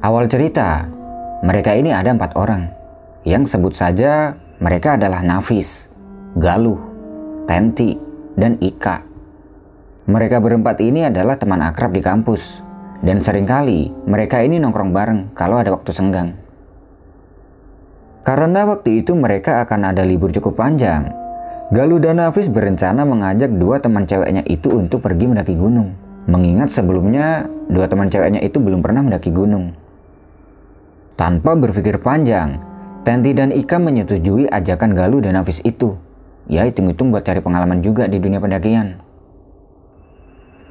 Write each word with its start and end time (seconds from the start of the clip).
Awal 0.00 0.32
cerita, 0.32 0.88
mereka 1.44 1.76
ini 1.76 1.92
ada 1.92 2.16
empat 2.16 2.32
orang, 2.32 2.72
yang 3.28 3.44
sebut 3.44 3.76
saja 3.76 4.32
mereka 4.56 4.96
adalah 4.96 5.20
Nafis, 5.20 5.92
Galuh, 6.40 6.80
Tenti, 7.44 8.00
dan 8.32 8.56
Ika. 8.64 9.04
Mereka 10.08 10.40
berempat 10.40 10.80
ini 10.80 11.04
adalah 11.04 11.36
teman 11.36 11.60
akrab 11.60 11.92
di 11.92 12.00
kampus, 12.00 12.64
dan 13.04 13.20
sering 13.20 13.44
kali 13.44 13.92
mereka 14.08 14.40
ini 14.40 14.56
nongkrong 14.56 14.88
bareng 14.88 15.20
kalau 15.36 15.60
ada 15.60 15.68
waktu 15.68 15.92
senggang. 15.92 16.32
Karena 18.24 18.64
waktu 18.72 19.04
itu 19.04 19.12
mereka 19.12 19.60
akan 19.68 19.92
ada 19.92 20.00
libur 20.00 20.32
cukup 20.32 20.64
panjang, 20.64 21.12
Galuh 21.76 22.00
dan 22.00 22.24
Nafis 22.24 22.48
berencana 22.48 23.04
mengajak 23.04 23.52
dua 23.52 23.84
teman 23.84 24.08
ceweknya 24.08 24.48
itu 24.48 24.80
untuk 24.80 25.04
pergi 25.04 25.28
mendaki 25.28 25.60
gunung. 25.60 25.92
Mengingat 26.24 26.72
sebelumnya 26.72 27.44
dua 27.68 27.84
teman 27.84 28.08
ceweknya 28.08 28.40
itu 28.40 28.56
belum 28.64 28.80
pernah 28.80 29.04
mendaki 29.04 29.28
gunung. 29.28 29.76
Tanpa 31.14 31.56
berpikir 31.58 32.02
panjang, 32.02 32.60
Tenti 33.06 33.32
dan 33.32 33.50
Ika 33.50 33.80
menyetujui 33.80 34.50
ajakan 34.50 34.92
Galuh 34.92 35.24
dan 35.24 35.40
Nafis 35.40 35.64
itu. 35.64 35.96
Ya 36.50 36.66
hitung-hitung 36.68 37.14
buat 37.14 37.24
cari 37.24 37.40
pengalaman 37.40 37.80
juga 37.80 38.10
di 38.10 38.20
dunia 38.20 38.42
pendakian. 38.42 39.00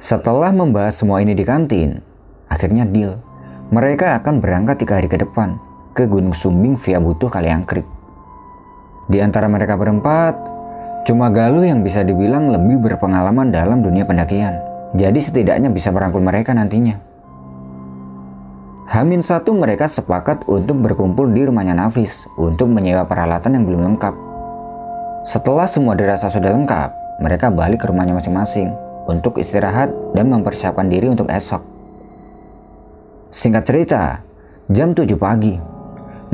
Setelah 0.00 0.54
membahas 0.54 0.96
semua 0.96 1.20
ini 1.20 1.34
di 1.36 1.44
kantin, 1.44 2.00
akhirnya 2.46 2.86
deal. 2.86 3.18
Mereka 3.74 4.22
akan 4.22 4.40
berangkat 4.40 4.82
tiga 4.82 5.02
hari 5.02 5.08
ke 5.10 5.18
depan 5.20 5.58
ke 5.92 6.06
Gunung 6.06 6.34
Sumbing 6.34 6.78
via 6.78 6.98
Butuh 7.02 7.28
Kaliangkrik. 7.28 7.86
Di 9.10 9.18
antara 9.18 9.50
mereka 9.50 9.74
berempat, 9.74 10.50
Cuma 11.10 11.32
Galuh 11.32 11.64
yang 11.64 11.80
bisa 11.80 12.04
dibilang 12.04 12.52
lebih 12.52 12.78
berpengalaman 12.78 13.48
dalam 13.48 13.80
dunia 13.80 14.04
pendakian. 14.04 14.60
Jadi 14.92 15.18
setidaknya 15.18 15.72
bisa 15.72 15.88
merangkul 15.90 16.20
mereka 16.20 16.52
nantinya. 16.52 17.09
Hamin 18.90 19.22
satu 19.22 19.54
mereka 19.54 19.86
sepakat 19.86 20.50
untuk 20.50 20.82
berkumpul 20.82 21.30
di 21.30 21.46
rumahnya 21.46 21.78
Nafis 21.78 22.26
untuk 22.34 22.74
menyewa 22.74 23.06
peralatan 23.06 23.54
yang 23.54 23.62
belum 23.62 23.86
lengkap. 23.86 24.10
Setelah 25.22 25.70
semua 25.70 25.94
dirasa 25.94 26.26
sudah 26.26 26.50
lengkap, 26.50 27.22
mereka 27.22 27.54
balik 27.54 27.78
ke 27.78 27.86
rumahnya 27.86 28.18
masing-masing 28.18 28.74
untuk 29.06 29.38
istirahat 29.38 29.94
dan 30.10 30.26
mempersiapkan 30.26 30.90
diri 30.90 31.06
untuk 31.06 31.30
esok. 31.30 31.62
Singkat 33.30 33.62
cerita, 33.62 34.26
jam 34.66 34.90
7 34.90 35.06
pagi, 35.14 35.54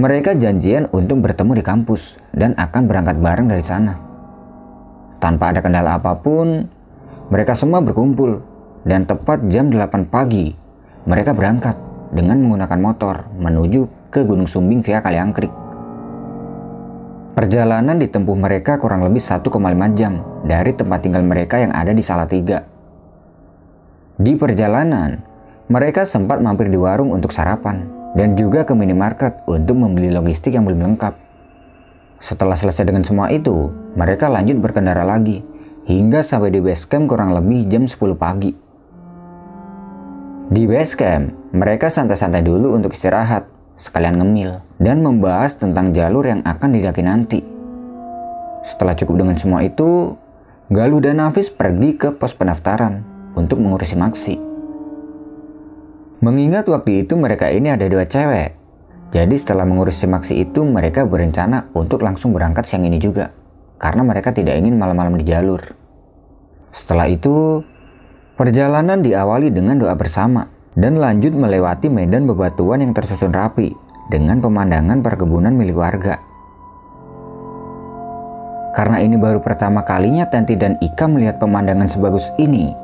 mereka 0.00 0.32
janjian 0.32 0.88
untuk 0.96 1.20
bertemu 1.28 1.60
di 1.60 1.62
kampus 1.62 2.16
dan 2.32 2.56
akan 2.56 2.88
berangkat 2.88 3.20
bareng 3.20 3.52
dari 3.52 3.64
sana. 3.68 4.00
Tanpa 5.20 5.52
ada 5.52 5.60
kendala 5.60 6.00
apa 6.00 6.16
pun, 6.16 6.64
mereka 7.28 7.52
semua 7.52 7.84
berkumpul 7.84 8.40
dan 8.88 9.04
tepat 9.04 9.44
jam 9.52 9.68
8 9.68 10.08
pagi 10.08 10.56
mereka 11.04 11.36
berangkat 11.36 11.85
dengan 12.12 12.42
menggunakan 12.42 12.80
motor 12.82 13.16
menuju 13.38 14.12
ke 14.12 14.22
Gunung 14.26 14.46
Sumbing 14.46 14.82
via 14.82 15.02
Kaliangkrik. 15.02 15.50
Perjalanan 17.36 18.00
ditempuh 18.00 18.32
mereka 18.32 18.80
kurang 18.80 19.04
lebih 19.04 19.20
1,5 19.20 19.44
jam 19.92 20.24
dari 20.46 20.72
tempat 20.72 21.04
tinggal 21.04 21.20
mereka 21.20 21.60
yang 21.60 21.72
ada 21.74 21.92
di 21.92 22.00
Salatiga. 22.00 22.64
Di 24.16 24.32
perjalanan, 24.40 25.20
mereka 25.68 26.08
sempat 26.08 26.40
mampir 26.40 26.72
di 26.72 26.80
warung 26.80 27.12
untuk 27.12 27.36
sarapan 27.36 27.84
dan 28.16 28.32
juga 28.32 28.64
ke 28.64 28.72
minimarket 28.72 29.44
untuk 29.44 29.76
membeli 29.76 30.08
logistik 30.08 30.56
yang 30.56 30.64
belum 30.64 30.80
lengkap. 30.88 31.12
Setelah 32.16 32.56
selesai 32.56 32.88
dengan 32.88 33.04
semua 33.04 33.28
itu, 33.28 33.68
mereka 33.92 34.32
lanjut 34.32 34.56
berkendara 34.56 35.04
lagi 35.04 35.44
hingga 35.84 36.24
sampai 36.24 36.48
di 36.48 36.64
base 36.64 36.88
camp 36.88 37.12
kurang 37.12 37.36
lebih 37.36 37.68
jam 37.68 37.84
10 37.84 38.16
pagi. 38.16 38.65
Di 40.46 40.64
base 40.64 40.94
camp, 40.94 41.34
mereka 41.50 41.90
santai-santai 41.90 42.42
dulu 42.42 42.74
untuk 42.76 42.94
istirahat, 42.94 43.50
sekalian 43.74 44.22
ngemil, 44.22 44.62
dan 44.78 45.02
membahas 45.02 45.58
tentang 45.58 45.90
jalur 45.90 46.22
yang 46.26 46.40
akan 46.46 46.70
didaki 46.70 47.02
nanti. 47.02 47.40
Setelah 48.62 48.94
cukup 48.94 49.26
dengan 49.26 49.36
semua 49.38 49.62
itu, 49.66 50.14
Galuh 50.66 50.98
dan 50.98 51.22
Nafis 51.22 51.46
pergi 51.50 51.94
ke 51.94 52.10
pos 52.14 52.34
pendaftaran 52.34 53.02
untuk 53.38 53.62
mengurusi 53.62 53.94
maksi. 53.94 54.34
Mengingat 56.18 56.66
waktu 56.66 57.06
itu 57.06 57.14
mereka 57.14 57.50
ini 57.54 57.70
ada 57.70 57.86
dua 57.86 58.02
cewek 58.02 58.66
jadi 59.14 59.34
setelah 59.38 59.62
mengurus 59.62 60.02
simaksi 60.02 60.42
itu 60.42 60.66
mereka 60.66 61.06
berencana 61.06 61.70
untuk 61.78 62.02
langsung 62.02 62.34
berangkat 62.34 62.66
siang 62.66 62.84
ini 62.84 62.98
juga. 62.98 63.30
Karena 63.78 64.02
mereka 64.02 64.34
tidak 64.34 64.58
ingin 64.58 64.74
malam-malam 64.74 65.14
di 65.14 65.24
jalur. 65.24 65.62
Setelah 66.74 67.06
itu, 67.06 67.62
perjalanan 68.36 69.00
diawali 69.00 69.48
dengan 69.50 69.80
doa 69.80 69.96
bersama 69.96 70.46
dan 70.76 71.00
lanjut 71.00 71.32
melewati 71.32 71.88
medan 71.88 72.28
bebatuan 72.28 72.84
yang 72.84 72.92
tersusun 72.92 73.32
rapi 73.32 73.72
dengan 74.12 74.38
pemandangan 74.44 75.00
perkebunan 75.00 75.56
milik 75.56 75.76
warga. 75.80 76.20
Karena 78.76 79.00
ini 79.00 79.16
baru 79.16 79.40
pertama 79.40 79.80
kalinya 79.80 80.28
Tanti 80.28 80.52
dan 80.52 80.76
Ika 80.84 81.08
melihat 81.08 81.40
pemandangan 81.40 81.88
sebagus 81.88 82.28
ini. 82.36 82.76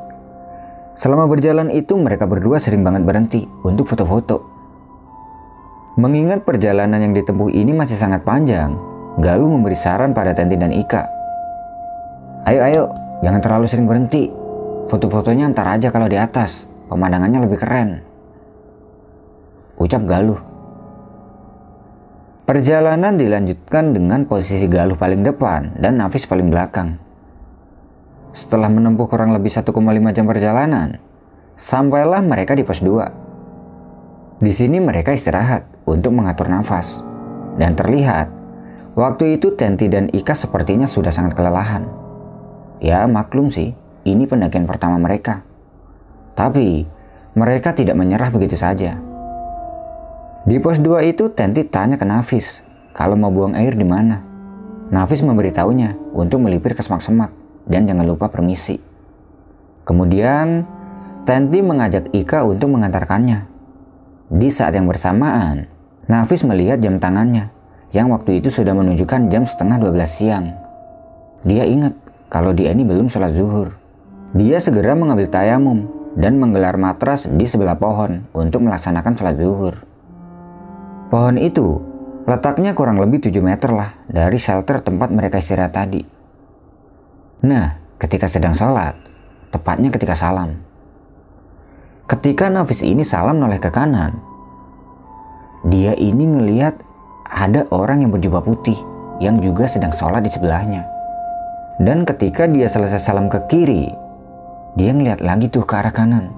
Selama 0.97 1.29
berjalan 1.29 1.69
itu 1.69 1.93
mereka 2.01 2.25
berdua 2.25 2.57
sering 2.57 2.81
banget 2.81 3.05
berhenti 3.05 3.45
untuk 3.61 3.85
foto-foto 3.89 4.53
Mengingat 5.93 6.41
perjalanan 6.41 6.97
yang 6.97 7.13
ditempuh 7.13 7.53
ini 7.53 7.69
masih 7.69 7.93
sangat 7.93 8.25
panjang, 8.25 8.73
Galuh 9.21 9.45
memberi 9.45 9.77
saran 9.77 10.09
pada 10.09 10.33
Tenti 10.33 10.57
dan 10.57 10.73
Ika. 10.73 11.05
Ayo 12.49 12.65
ayo, 12.65 12.83
jangan 13.21 13.45
terlalu 13.45 13.69
sering 13.69 13.85
berhenti. 13.85 14.42
Foto-fotonya 14.83 15.47
antar 15.47 15.79
aja 15.79 15.89
kalau 15.95 16.11
di 16.11 16.19
atas, 16.19 16.67
pemandangannya 16.91 17.39
lebih 17.47 17.59
keren. 17.59 18.03
Ucap 19.79 20.03
Galuh. 20.03 20.39
Perjalanan 22.43 23.15
dilanjutkan 23.15 23.95
dengan 23.95 24.27
posisi 24.27 24.67
Galuh 24.67 24.99
paling 24.99 25.23
depan 25.23 25.79
dan 25.79 25.95
Nafis 25.95 26.27
paling 26.27 26.51
belakang. 26.51 26.99
Setelah 28.35 28.67
menempuh 28.67 29.07
kurang 29.07 29.31
lebih 29.31 29.47
1,5 29.47 29.71
jam 30.11 30.25
perjalanan, 30.27 30.99
sampailah 31.55 32.19
mereka 32.19 32.57
di 32.57 32.65
pos 32.65 32.81
2. 32.81 34.41
Di 34.43 34.51
sini 34.51 34.83
mereka 34.83 35.15
istirahat 35.15 35.63
untuk 35.87 36.11
mengatur 36.11 36.49
nafas. 36.51 36.99
Dan 37.55 37.77
terlihat, 37.77 38.27
waktu 38.97 39.37
itu 39.37 39.53
Tenti 39.53 39.87
dan 39.87 40.09
Ika 40.09 40.33
sepertinya 40.33 40.89
sudah 40.89 41.13
sangat 41.13 41.37
kelelahan. 41.37 41.85
Ya 42.81 43.05
maklum 43.07 43.53
sih, 43.53 43.77
ini 44.03 44.27
pendakian 44.27 44.67
pertama 44.67 44.99
mereka. 44.99 45.43
Tapi, 46.35 46.83
mereka 47.33 47.73
tidak 47.73 47.95
menyerah 47.95 48.29
begitu 48.29 48.59
saja. 48.59 48.99
Di 50.43 50.59
pos 50.59 50.83
2 50.83 51.07
itu 51.07 51.31
Tenti 51.31 51.63
tanya 51.63 51.95
ke 51.95 52.03
Nafis 52.03 52.61
kalau 52.91 53.15
mau 53.15 53.31
buang 53.31 53.55
air 53.55 53.73
di 53.73 53.87
mana. 53.87 54.19
Nafis 54.91 55.23
memberitahunya 55.23 56.13
untuk 56.13 56.43
melipir 56.43 56.75
ke 56.75 56.83
semak-semak 56.83 57.31
dan 57.63 57.87
jangan 57.87 58.03
lupa 58.03 58.27
permisi. 58.27 58.77
Kemudian, 59.87 60.67
Tenti 61.23 61.63
mengajak 61.63 62.11
Ika 62.11 62.43
untuk 62.43 62.75
mengantarkannya. 62.75 63.47
Di 64.27 64.49
saat 64.51 64.75
yang 64.75 64.91
bersamaan, 64.91 65.71
Nafis 66.11 66.43
melihat 66.43 66.83
jam 66.83 66.99
tangannya 66.99 67.47
yang 67.95 68.11
waktu 68.11 68.43
itu 68.43 68.51
sudah 68.51 68.75
menunjukkan 68.75 69.31
jam 69.31 69.47
setengah 69.47 69.79
12 69.79 70.03
siang. 70.09 70.45
Dia 71.47 71.63
ingat 71.63 71.95
kalau 72.27 72.51
dia 72.51 72.75
ini 72.75 72.83
belum 72.83 73.07
sholat 73.07 73.31
zuhur. 73.31 73.82
Dia 74.33 74.57
segera 74.57 74.97
mengambil 74.97 75.29
tayamum 75.29 75.85
dan 76.17 76.41
menggelar 76.41 76.73
matras 76.77 77.29
di 77.29 77.45
sebelah 77.45 77.77
pohon 77.77 78.25
untuk 78.33 78.65
melaksanakan 78.65 79.13
sholat 79.13 79.37
zuhur. 79.37 79.75
Pohon 81.13 81.37
itu 81.37 81.77
letaknya 82.25 82.73
kurang 82.73 82.97
lebih 82.97 83.21
7 83.21 83.29
meter 83.45 83.69
lah 83.69 83.93
dari 84.09 84.41
shelter 84.41 84.81
tempat 84.81 85.13
mereka 85.13 85.37
istirahat 85.37 85.77
tadi. 85.77 86.01
Nah, 87.45 87.77
ketika 88.01 88.25
sedang 88.25 88.57
sholat, 88.57 88.97
tepatnya 89.53 89.93
ketika 89.93 90.17
salam. 90.17 90.57
Ketika 92.09 92.49
Nafis 92.49 92.81
ini 92.81 93.05
salam 93.05 93.37
noleh 93.37 93.61
ke 93.61 93.69
kanan, 93.69 94.17
dia 95.69 95.93
ini 95.93 96.25
ngeliat 96.25 96.73
ada 97.29 97.69
orang 97.69 98.01
yang 98.01 98.09
berjubah 98.09 98.41
putih 98.41 98.75
yang 99.21 99.37
juga 99.37 99.69
sedang 99.69 99.93
sholat 99.93 100.25
di 100.25 100.33
sebelahnya. 100.33 100.89
Dan 101.77 102.05
ketika 102.05 102.49
dia 102.49 102.69
selesai 102.69 103.01
salam 103.01 103.29
ke 103.29 103.39
kiri, 103.49 104.02
dia 104.73 104.89
ngeliat 104.89 105.21
lagi 105.21 105.53
tuh 105.53 105.65
ke 105.69 105.73
arah 105.77 105.93
kanan. 105.93 106.33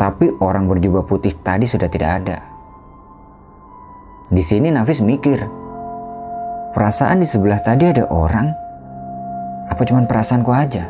Tapi 0.00 0.32
orang 0.40 0.68
berjubah 0.68 1.04
putih 1.04 1.32
tadi 1.36 1.68
sudah 1.68 1.88
tidak 1.88 2.10
ada. 2.24 2.38
Di 4.32 4.40
sini 4.40 4.72
Nafis 4.72 5.04
mikir, 5.04 5.44
perasaan 6.72 7.20
di 7.20 7.28
sebelah 7.28 7.60
tadi 7.60 7.88
ada 7.92 8.08
orang? 8.08 8.48
Apa 9.68 9.82
cuma 9.84 10.04
perasaanku 10.08 10.52
aja? 10.52 10.88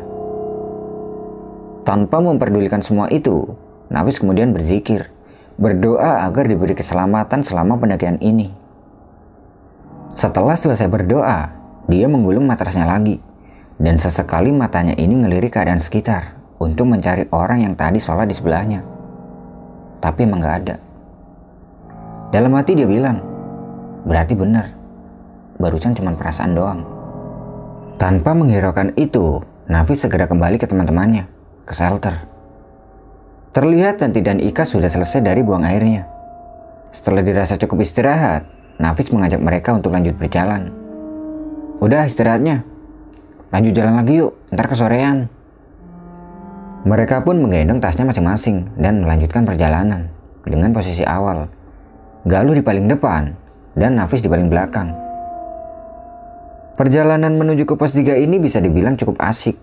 Tanpa 1.83 2.19
memperdulikan 2.19 2.79
semua 2.83 3.11
itu, 3.11 3.47
Nafis 3.91 4.19
kemudian 4.19 4.51
berzikir 4.51 5.11
berdoa 5.57 6.23
agar 6.27 6.47
diberi 6.47 6.77
keselamatan 6.77 7.43
selama 7.43 7.79
pendakian 7.81 8.19
ini. 8.23 8.53
Setelah 10.15 10.55
selesai 10.55 10.87
berdoa, 10.87 11.51
dia 11.91 12.05
menggulung 12.05 12.45
matrasnya 12.45 12.85
lagi, 12.85 13.19
dan 13.79 13.97
sesekali 13.97 14.53
matanya 14.53 14.93
ini 14.95 15.17
ngelirik 15.17 15.55
keadaan 15.57 15.81
sekitar 15.81 16.36
untuk 16.57 16.89
mencari 16.89 17.29
orang 17.29 17.63
yang 17.63 17.73
tadi 17.77 18.01
sholat 18.01 18.25
di 18.25 18.35
sebelahnya. 18.35 18.81
Tapi 20.01 20.19
emang 20.25 20.41
gak 20.41 20.57
ada. 20.65 20.75
Dalam 22.33 22.53
hati 22.57 22.75
dia 22.75 22.89
bilang, 22.89 23.21
berarti 24.03 24.33
benar. 24.33 24.73
Barusan 25.57 25.97
cuma 25.97 26.13
perasaan 26.13 26.53
doang. 26.53 26.81
Tanpa 27.97 28.37
menghiraukan 28.37 28.93
itu, 28.93 29.41
Nafis 29.65 30.05
segera 30.05 30.29
kembali 30.29 30.61
ke 30.61 30.69
teman-temannya, 30.69 31.25
ke 31.65 31.73
shelter. 31.73 32.13
Terlihat 33.57 33.97
Tanti 33.97 34.21
dan 34.21 34.37
Ika 34.37 34.69
sudah 34.69 34.85
selesai 34.85 35.25
dari 35.25 35.41
buang 35.41 35.65
airnya. 35.65 36.05
Setelah 36.93 37.25
dirasa 37.25 37.57
cukup 37.57 37.81
istirahat, 37.81 38.45
Nafis 38.77 39.09
mengajak 39.09 39.41
mereka 39.41 39.73
untuk 39.73 39.97
lanjut 39.97 40.13
berjalan. 40.13 40.69
Udah 41.81 42.05
istirahatnya, 42.05 42.61
lanjut 43.49 43.73
jalan 43.73 43.97
lagi 43.97 44.21
yuk, 44.21 44.37
ntar 44.53 44.69
kesorean. 44.69 45.25
Mereka 46.85 47.25
pun 47.25 47.41
menggendong 47.41 47.81
tasnya 47.81 48.05
masing-masing 48.05 48.69
dan 48.77 49.01
melanjutkan 49.01 49.47
perjalanan 49.47 50.11
dengan 50.45 50.75
posisi 50.75 51.01
awal 51.01 51.49
Galuh 52.27 52.59
di 52.59 52.59
paling 52.59 52.91
depan, 52.91 53.39
dan 53.71 53.95
Nafis 53.95 54.19
di 54.19 54.27
paling 54.27 54.51
belakang. 54.51 54.91
Perjalanan 56.75 57.39
menuju 57.39 57.63
ke 57.63 57.79
pos 57.79 57.95
3 57.95 58.19
ini 58.19 58.35
bisa 58.35 58.59
dibilang 58.59 58.99
cukup 58.99 59.15
asik. 59.23 59.55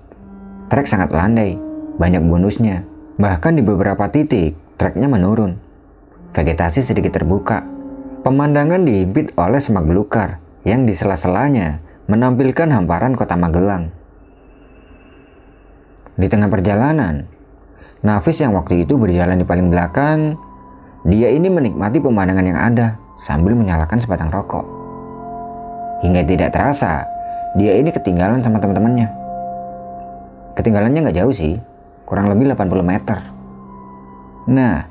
Trek 0.73 0.89
sangat 0.89 1.13
landai, 1.13 1.61
banyak 2.01 2.25
bonusnya. 2.25 2.89
Bahkan 3.21 3.61
di 3.61 3.63
beberapa 3.63 4.09
titik, 4.09 4.57
treknya 4.81 5.13
menurun. 5.13 5.61
Vegetasi 6.33 6.81
sedikit 6.81 7.21
terbuka. 7.21 7.69
Pemandangan 8.25 8.81
dihimpit 8.89 9.37
oleh 9.37 9.61
semak 9.61 9.85
belukar 9.85 10.41
yang 10.65 10.89
di 10.89 10.97
sela-selanya 10.97 11.85
menampilkan 12.09 12.73
hamparan 12.73 13.13
kota 13.13 13.37
Magelang. 13.37 13.93
Di 16.15 16.31
tengah 16.31 16.47
perjalanan, 16.47 17.35
Nafis 18.05 18.45
yang 18.45 18.53
waktu 18.53 18.85
itu 18.85 19.01
berjalan 19.01 19.41
di 19.41 19.49
paling 19.49 19.73
belakang 19.73 20.37
dia 21.09 21.33
ini 21.33 21.49
menikmati 21.49 22.05
pemandangan 22.05 22.45
yang 22.45 22.61
ada 22.61 23.01
sambil 23.17 23.57
menyalakan 23.57 23.97
sebatang 23.97 24.29
rokok. 24.29 24.61
Hingga 26.05 26.21
tidak 26.29 26.53
terasa, 26.53 27.09
dia 27.57 27.73
ini 27.81 27.89
ketinggalan 27.89 28.45
sama 28.45 28.61
teman-temannya. 28.61 29.09
Ketinggalannya 30.53 31.01
nggak 31.09 31.17
jauh 31.17 31.33
sih, 31.33 31.57
kurang 32.05 32.29
lebih 32.29 32.53
80 32.53 32.85
meter. 32.85 33.25
Nah, 34.53 34.85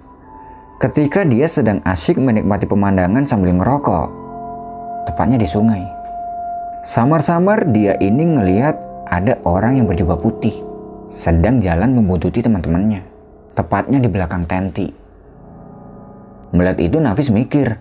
ketika 0.82 1.22
dia 1.22 1.46
sedang 1.46 1.86
asyik 1.86 2.18
menikmati 2.18 2.66
pemandangan 2.66 3.30
sambil 3.30 3.54
ngerokok, 3.54 4.10
tepatnya 5.06 5.38
di 5.38 5.46
sungai. 5.46 5.86
Samar-samar 6.82 7.70
dia 7.70 7.94
ini 8.02 8.26
ngelihat 8.26 9.06
ada 9.06 9.38
orang 9.46 9.78
yang 9.78 9.86
berjubah 9.86 10.18
putih 10.18 10.73
sedang 11.14 11.62
jalan 11.62 11.94
membuntuti 11.94 12.42
teman-temannya, 12.42 13.06
tepatnya 13.54 14.02
di 14.02 14.10
belakang 14.10 14.50
tenti. 14.50 14.90
Melihat 16.58 16.82
itu 16.82 16.98
Nafis 16.98 17.30
mikir, 17.30 17.78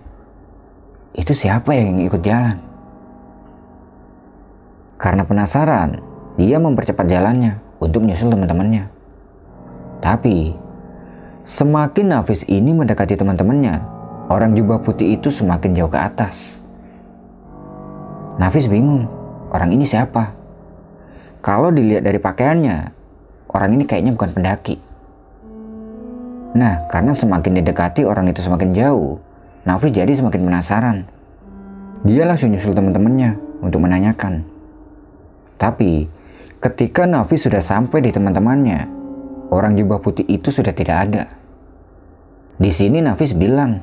itu 1.17 1.33
siapa 1.33 1.73
yang 1.73 1.97
ikut 2.05 2.21
jalan? 2.21 2.61
Karena 5.01 5.25
penasaran, 5.25 6.05
dia 6.37 6.61
mempercepat 6.61 7.09
jalannya 7.09 7.57
untuk 7.81 8.05
menyusul 8.05 8.29
teman-temannya. 8.29 8.93
Tapi, 10.05 10.53
semakin 11.49 12.13
Nafis 12.13 12.45
ini 12.53 12.77
mendekati 12.77 13.17
teman-temannya, 13.17 13.81
orang 14.29 14.53
jubah 14.53 14.85
putih 14.85 15.17
itu 15.17 15.33
semakin 15.33 15.73
jauh 15.73 15.89
ke 15.89 15.97
atas. 15.97 16.61
Nafis 18.37 18.69
bingung, 18.69 19.09
orang 19.49 19.73
ini 19.73 19.89
siapa? 19.89 20.37
Kalau 21.41 21.75
dilihat 21.75 22.07
dari 22.07 22.23
pakaiannya, 22.23 23.02
orang 23.53 23.71
ini 23.77 23.85
kayaknya 23.85 24.13
bukan 24.17 24.33
pendaki. 24.33 24.77
Nah, 26.53 26.85
karena 26.93 27.17
semakin 27.17 27.65
didekati 27.65 28.05
orang 28.05 28.29
itu 28.29 28.45
semakin 28.45 28.77
jauh, 28.77 29.17
Nafi 29.65 29.89
jadi 29.89 30.13
semakin 30.13 30.43
penasaran. 30.45 31.09
Dia 32.05 32.29
langsung 32.29 32.53
nyusul 32.53 32.77
teman-temannya 32.77 33.63
untuk 33.65 33.81
menanyakan. 33.81 34.45
Tapi, 35.57 36.11
ketika 36.61 37.09
Nafi 37.09 37.39
sudah 37.39 37.63
sampai 37.63 38.05
di 38.05 38.11
teman-temannya, 38.13 38.91
orang 39.49 39.79
jubah 39.79 40.03
putih 40.03 40.27
itu 40.27 40.51
sudah 40.51 40.75
tidak 40.75 40.97
ada. 41.09 41.25
Di 42.59 42.69
sini 42.69 43.01
Nafis 43.01 43.33
bilang, 43.33 43.81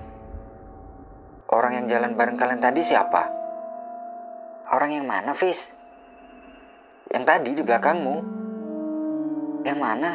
Orang 1.50 1.74
yang 1.74 1.86
jalan 1.89 2.13
bareng 2.13 2.38
kalian 2.38 2.62
tadi 2.62 2.86
siapa? 2.86 3.25
Orang 4.69 4.94
yang 4.94 5.10
mana, 5.10 5.33
Fis? 5.33 5.74
Yang 7.10 7.24
tadi 7.25 7.50
di 7.57 7.63
belakangmu. 7.66 8.49
Yang 9.63 9.79
mana? 9.79 10.11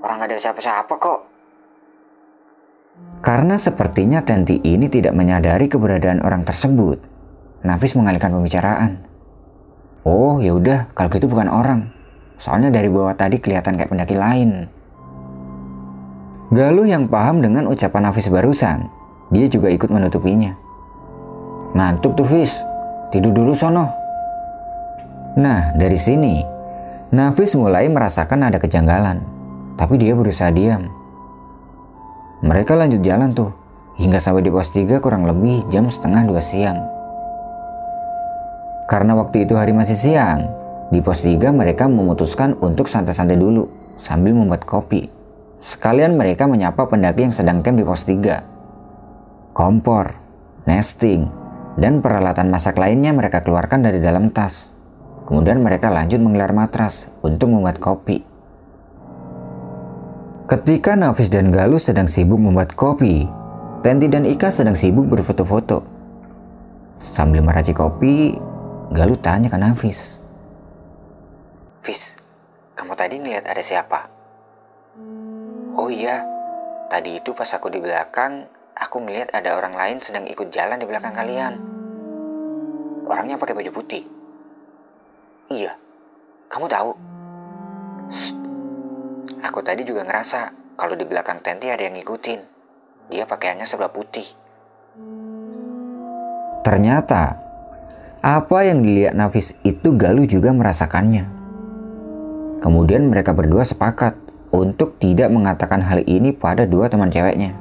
Orang 0.00 0.20
gak 0.22 0.30
ada 0.32 0.38
siapa-siapa 0.38 0.94
kok. 0.96 1.20
Karena 3.20 3.60
sepertinya 3.60 4.24
Tenti 4.24 4.60
ini 4.64 4.88
tidak 4.88 5.12
menyadari 5.12 5.68
keberadaan 5.68 6.24
orang 6.24 6.46
tersebut, 6.48 7.00
Nafis 7.66 7.92
mengalihkan 7.98 8.32
pembicaraan. 8.32 9.02
Oh, 10.06 10.38
ya 10.38 10.54
udah, 10.54 10.88
kalau 10.94 11.10
gitu 11.10 11.26
bukan 11.26 11.50
orang. 11.50 11.90
Soalnya 12.38 12.70
dari 12.70 12.86
bawah 12.86 13.12
tadi 13.18 13.42
kelihatan 13.42 13.74
kayak 13.74 13.90
pendaki 13.90 14.16
lain. 14.16 14.70
Galuh 16.54 16.86
yang 16.86 17.10
paham 17.10 17.42
dengan 17.42 17.66
ucapan 17.66 18.08
Nafis 18.08 18.30
barusan, 18.30 18.86
dia 19.34 19.50
juga 19.50 19.66
ikut 19.66 19.90
menutupinya. 19.90 20.54
Ngantuk 21.74 22.14
tuh 22.14 22.28
Fis, 22.28 22.54
tidur 23.10 23.34
dulu 23.34 23.52
sono. 23.52 23.90
Nah, 25.36 25.74
dari 25.74 25.98
sini, 25.98 26.40
Nafis 27.14 27.54
mulai 27.54 27.86
merasakan 27.86 28.50
ada 28.50 28.58
kejanggalan, 28.58 29.22
tapi 29.78 29.94
dia 29.94 30.18
berusaha 30.18 30.50
diam. 30.50 30.90
Mereka 32.42 32.74
lanjut 32.74 32.98
jalan 32.98 33.30
tuh, 33.30 33.54
hingga 33.94 34.18
sampai 34.18 34.42
di 34.42 34.50
pos 34.50 34.74
3 34.74 34.98
kurang 34.98 35.22
lebih 35.22 35.70
jam 35.70 35.86
setengah 35.86 36.26
dua 36.26 36.42
siang. 36.42 36.82
Karena 38.90 39.14
waktu 39.14 39.46
itu 39.46 39.54
hari 39.54 39.70
masih 39.70 39.94
siang, 39.94 40.50
di 40.90 40.98
pos 40.98 41.22
3 41.22 41.54
mereka 41.54 41.86
memutuskan 41.86 42.58
untuk 42.58 42.90
santai-santai 42.90 43.38
dulu 43.38 43.70
sambil 43.94 44.34
membuat 44.34 44.66
kopi. 44.66 45.06
Sekalian 45.62 46.18
mereka 46.18 46.50
menyapa 46.50 46.90
pendaki 46.90 47.22
yang 47.22 47.34
sedang 47.34 47.62
camp 47.62 47.78
di 47.78 47.86
pos 47.86 48.02
3. 48.02 49.54
Kompor, 49.54 50.18
nesting, 50.66 51.30
dan 51.78 52.02
peralatan 52.02 52.50
masak 52.50 52.76
lainnya 52.76 53.14
mereka 53.14 53.46
keluarkan 53.46 53.86
dari 53.86 54.02
dalam 54.02 54.28
tas. 54.34 54.75
Kemudian 55.26 55.58
mereka 55.58 55.90
lanjut 55.90 56.22
menggelar 56.22 56.54
matras 56.54 57.10
untuk 57.26 57.50
membuat 57.50 57.82
kopi. 57.82 58.22
Ketika 60.46 60.94
Nafis 60.94 61.26
dan 61.26 61.50
Galuh 61.50 61.82
sedang 61.82 62.06
sibuk 62.06 62.38
membuat 62.38 62.78
kopi, 62.78 63.26
Tenti 63.82 64.06
dan 64.06 64.22
Ika 64.22 64.54
sedang 64.54 64.78
sibuk 64.78 65.10
berfoto-foto. 65.10 65.82
Sambil 67.02 67.42
meracik 67.42 67.74
kopi, 67.74 68.38
Galuh 68.94 69.18
tanya 69.18 69.50
ke 69.50 69.58
Nafis. 69.58 70.22
Fis, 71.82 72.14
kamu 72.78 72.94
tadi 72.94 73.18
ngeliat 73.18 73.50
ada 73.50 73.62
siapa? 73.66 74.06
Oh 75.74 75.90
iya, 75.90 76.22
tadi 76.86 77.18
itu 77.18 77.34
pas 77.34 77.50
aku 77.50 77.66
di 77.66 77.82
belakang, 77.82 78.46
aku 78.78 79.02
ngeliat 79.02 79.34
ada 79.34 79.58
orang 79.58 79.74
lain 79.74 79.98
sedang 79.98 80.22
ikut 80.30 80.54
jalan 80.54 80.78
di 80.78 80.86
belakang 80.86 81.18
kalian. 81.18 81.58
Orangnya 83.10 83.34
pakai 83.34 83.58
baju 83.58 83.70
putih. 83.74 84.15
Iya, 85.46 85.78
kamu 86.50 86.66
tahu? 86.66 86.90
Shh, 88.10 88.34
Aku 89.46 89.62
tadi 89.62 89.86
juga 89.86 90.02
ngerasa 90.02 90.50
kalau 90.74 90.98
di 90.98 91.06
belakang 91.06 91.38
Tenti 91.38 91.70
ada 91.70 91.86
yang 91.86 91.94
ngikutin. 91.94 92.40
Dia 93.14 93.30
pakaiannya 93.30 93.62
sebelah 93.62 93.94
putih. 93.94 94.26
Ternyata, 96.66 97.38
apa 98.26 98.58
yang 98.66 98.82
dilihat 98.82 99.14
Nafis 99.14 99.54
itu 99.62 99.94
Galuh 99.94 100.26
juga 100.26 100.50
merasakannya. 100.50 101.30
Kemudian 102.58 103.06
mereka 103.06 103.30
berdua 103.30 103.62
sepakat 103.62 104.18
untuk 104.50 104.98
tidak 104.98 105.30
mengatakan 105.30 105.78
hal 105.86 106.02
ini 106.10 106.34
pada 106.34 106.66
dua 106.66 106.90
teman 106.90 107.14
ceweknya. 107.14 107.54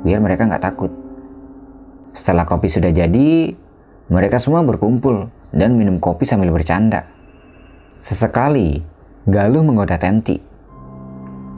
Biar 0.00 0.24
mereka 0.24 0.48
nggak 0.48 0.64
takut. 0.64 0.88
Setelah 2.16 2.48
kopi 2.48 2.72
sudah 2.72 2.88
jadi, 2.88 3.52
mereka 4.08 4.40
semua 4.40 4.64
berkumpul 4.64 5.28
dan 5.50 5.78
minum 5.78 5.98
kopi 5.98 6.26
sambil 6.26 6.50
bercanda. 6.54 7.06
Sesekali, 8.00 8.80
Galuh 9.28 9.62
menggoda 9.62 10.00
Tenti 10.00 10.50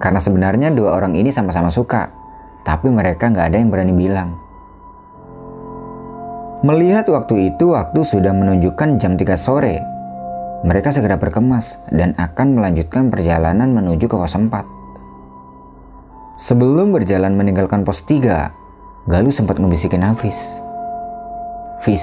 karena 0.03 0.19
sebenarnya 0.19 0.75
dua 0.75 0.99
orang 0.99 1.15
ini 1.15 1.31
sama-sama 1.31 1.71
suka, 1.71 2.11
tapi 2.67 2.91
mereka 2.91 3.31
nggak 3.31 3.55
ada 3.55 3.57
yang 3.63 3.71
berani 3.71 3.95
bilang. 3.95 4.35
Melihat 6.67 7.07
waktu 7.07 7.55
itu 7.55 7.71
waktu 7.71 8.03
sudah 8.03 8.35
menunjukkan 8.35 8.99
jam 8.99 9.15
3 9.15 9.39
sore, 9.39 9.79
mereka 10.67 10.91
segera 10.91 11.23
berkemas 11.23 11.79
dan 11.95 12.19
akan 12.19 12.59
melanjutkan 12.59 13.15
perjalanan 13.15 13.71
menuju 13.71 14.11
ke 14.11 14.17
pos 14.19 14.35
4. 14.35 14.51
Sebelum 16.43 16.91
berjalan 16.91 17.39
meninggalkan 17.39 17.87
pos 17.87 18.03
3, 18.03 19.07
Galuh 19.07 19.35
sempat 19.35 19.63
ngebisikin 19.63 20.03
Hafiz. 20.03 20.39
Fis, 21.83 22.03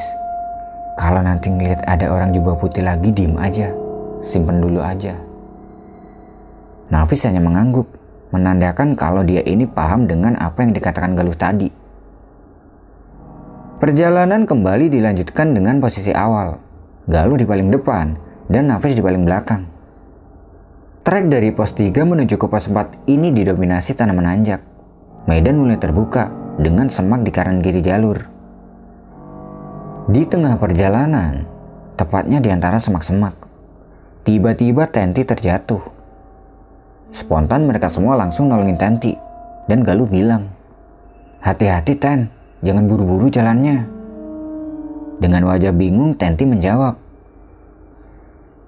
kalau 0.99 1.23
nanti 1.23 1.47
ngeliat 1.47 1.87
ada 1.87 2.11
orang 2.11 2.35
jubah 2.35 2.59
putih 2.59 2.83
lagi 2.83 3.15
diem 3.15 3.39
aja, 3.39 3.71
simpen 4.19 4.59
dulu 4.59 4.83
aja. 4.83 5.15
Nafis 6.91 7.23
hanya 7.23 7.39
mengangguk, 7.39 7.87
menandakan 8.35 8.99
kalau 8.99 9.23
dia 9.23 9.39
ini 9.47 9.63
paham 9.63 10.11
dengan 10.11 10.35
apa 10.35 10.59
yang 10.59 10.75
dikatakan 10.75 11.15
Galuh 11.15 11.39
tadi. 11.39 11.71
Perjalanan 13.79 14.43
kembali 14.43 14.91
dilanjutkan 14.91 15.55
dengan 15.55 15.79
posisi 15.79 16.11
awal. 16.11 16.59
Galuh 17.07 17.39
di 17.39 17.47
paling 17.47 17.71
depan 17.71 18.19
dan 18.51 18.67
Nafis 18.67 18.91
di 18.91 18.99
paling 18.99 19.23
belakang. 19.23 19.63
Trek 21.07 21.31
dari 21.31 21.55
pos 21.55 21.79
3 21.79 21.95
menuju 21.95 22.35
ke 22.35 22.45
pos 22.51 22.67
4 22.67 23.07
ini 23.07 23.31
didominasi 23.31 23.95
tanaman 23.95 24.27
nanjak. 24.27 24.59
Medan 25.31 25.63
mulai 25.63 25.79
terbuka 25.79 26.27
dengan 26.59 26.91
semak 26.91 27.23
di 27.23 27.31
kanan 27.31 27.63
kiri 27.63 27.79
jalur. 27.79 28.28
Di 30.09 30.25
tengah 30.25 30.57
perjalanan, 30.57 31.45
tepatnya 31.93 32.41
di 32.41 32.49
antara 32.49 32.81
semak-semak, 32.81 33.37
tiba-tiba 34.25 34.89
Tenti 34.89 35.21
terjatuh. 35.21 35.85
Spontan 37.13 37.69
mereka 37.69 37.93
semua 37.93 38.17
langsung 38.17 38.49
nolongin 38.49 38.81
Tenti 38.81 39.13
dan 39.69 39.85
Galuh 39.85 40.09
bilang, 40.09 40.49
Hati-hati 41.45 41.93
Ten, 41.95 42.39
Jangan 42.59 42.91
buru-buru 42.91 43.31
jalannya. 43.31 43.87
Dengan 45.15 45.47
wajah 45.47 45.71
bingung, 45.71 46.11
Tenti 46.19 46.43
menjawab. 46.43 46.91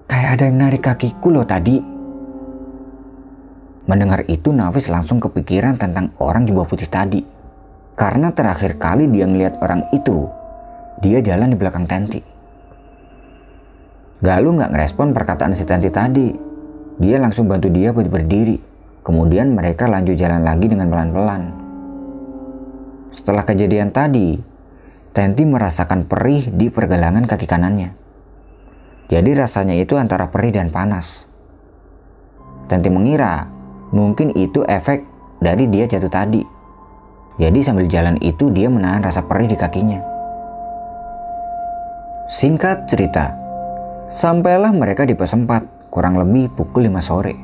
Kayak 0.08 0.30
ada 0.40 0.44
yang 0.48 0.58
narik 0.64 0.80
kakiku 0.80 1.28
loh 1.28 1.44
tadi. 1.44 1.76
Mendengar 3.84 4.24
itu, 4.32 4.48
Nafis 4.48 4.88
langsung 4.88 5.20
kepikiran 5.20 5.76
tentang 5.76 6.08
orang 6.24 6.48
jubah 6.48 6.64
putih 6.64 6.88
tadi. 6.88 7.20
Karena 7.92 8.32
terakhir 8.32 8.80
kali 8.80 9.12
dia 9.12 9.28
ngeliat 9.28 9.60
orang 9.60 9.84
itu, 9.92 10.24
dia 11.02 11.18
jalan 11.18 11.50
di 11.50 11.58
belakang 11.58 11.90
Tenti. 11.90 12.22
Galuh 14.22 14.54
nggak 14.54 14.70
ngerespon 14.70 15.10
perkataan 15.10 15.50
si 15.50 15.66
Tenti 15.66 15.90
tadi. 15.90 16.30
Dia 17.02 17.18
langsung 17.18 17.50
bantu 17.50 17.74
dia 17.74 17.90
buat 17.90 18.06
berdiri. 18.06 18.54
Kemudian 19.02 19.50
mereka 19.50 19.90
lanjut 19.90 20.14
jalan 20.14 20.46
lagi 20.46 20.70
dengan 20.70 20.86
pelan-pelan. 20.86 21.42
Setelah 23.10 23.42
kejadian 23.42 23.90
tadi, 23.90 24.38
Tenti 25.10 25.42
merasakan 25.42 26.06
perih 26.06 26.54
di 26.54 26.70
pergelangan 26.70 27.26
kaki 27.26 27.50
kanannya. 27.50 27.90
Jadi 29.10 29.30
rasanya 29.34 29.74
itu 29.74 29.98
antara 29.98 30.30
perih 30.30 30.54
dan 30.54 30.70
panas. 30.70 31.26
Tenti 32.70 32.88
mengira 32.94 33.50
mungkin 33.90 34.30
itu 34.38 34.62
efek 34.62 35.02
dari 35.42 35.66
dia 35.66 35.90
jatuh 35.90 36.08
tadi. 36.08 36.46
Jadi 37.42 37.58
sambil 37.58 37.90
jalan 37.90 38.22
itu 38.22 38.54
dia 38.54 38.70
menahan 38.70 39.02
rasa 39.02 39.26
perih 39.26 39.50
di 39.50 39.58
kakinya. 39.58 40.11
Singkat 42.30 42.86
cerita, 42.86 43.34
sampailah 44.06 44.70
mereka 44.70 45.02
di 45.02 45.18
pos 45.18 45.34
4 45.34 45.90
kurang 45.90 46.14
lebih 46.22 46.54
pukul 46.54 46.86
5 46.86 47.02
sore. 47.02 47.34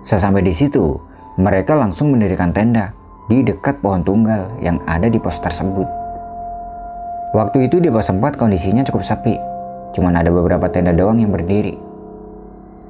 Sesampai 0.00 0.40
di 0.40 0.56
situ, 0.56 0.96
mereka 1.36 1.76
langsung 1.76 2.16
mendirikan 2.16 2.48
tenda 2.48 2.96
di 3.28 3.44
dekat 3.44 3.84
pohon 3.84 4.00
tunggal 4.00 4.56
yang 4.64 4.80
ada 4.88 5.04
di 5.04 5.20
pos 5.20 5.36
tersebut. 5.44 5.84
Waktu 7.36 7.68
itu 7.68 7.76
di 7.76 7.92
pos 7.92 8.08
4 8.08 8.40
kondisinya 8.40 8.80
cukup 8.88 9.04
sepi, 9.04 9.36
cuman 9.92 10.16
ada 10.16 10.32
beberapa 10.32 10.72
tenda 10.72 10.96
doang 10.96 11.20
yang 11.20 11.28
berdiri. 11.28 11.76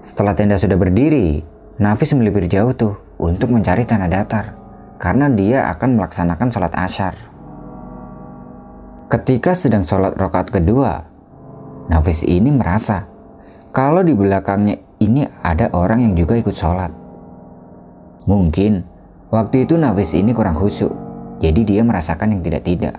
Setelah 0.06 0.38
tenda 0.38 0.62
sudah 0.62 0.78
berdiri, 0.78 1.42
Nafis 1.80 2.14
melipir 2.14 2.46
jauh 2.46 2.76
tuh 2.76 3.00
untuk 3.18 3.50
mencari 3.50 3.82
tanah 3.88 4.06
datar 4.06 4.52
karena 5.00 5.26
dia 5.32 5.66
akan 5.74 5.98
melaksanakan 5.98 6.52
sholat 6.52 6.76
asyar. 6.76 7.29
Ketika 9.10 9.58
sedang 9.58 9.82
sholat 9.82 10.14
rokaat 10.14 10.54
kedua, 10.54 11.02
Nafis 11.90 12.22
ini 12.22 12.54
merasa 12.54 13.10
kalau 13.74 14.06
di 14.06 14.14
belakangnya 14.14 14.78
ini 15.02 15.26
ada 15.42 15.74
orang 15.74 16.06
yang 16.06 16.14
juga 16.14 16.38
ikut 16.38 16.54
sholat. 16.54 16.94
Mungkin 18.30 19.00
Waktu 19.30 19.62
itu 19.62 19.78
Nafis 19.78 20.18
ini 20.18 20.34
kurang 20.34 20.58
khusyuk, 20.58 20.90
jadi 21.38 21.62
dia 21.62 21.82
merasakan 21.86 22.34
yang 22.34 22.42
tidak-tidak. 22.42 22.98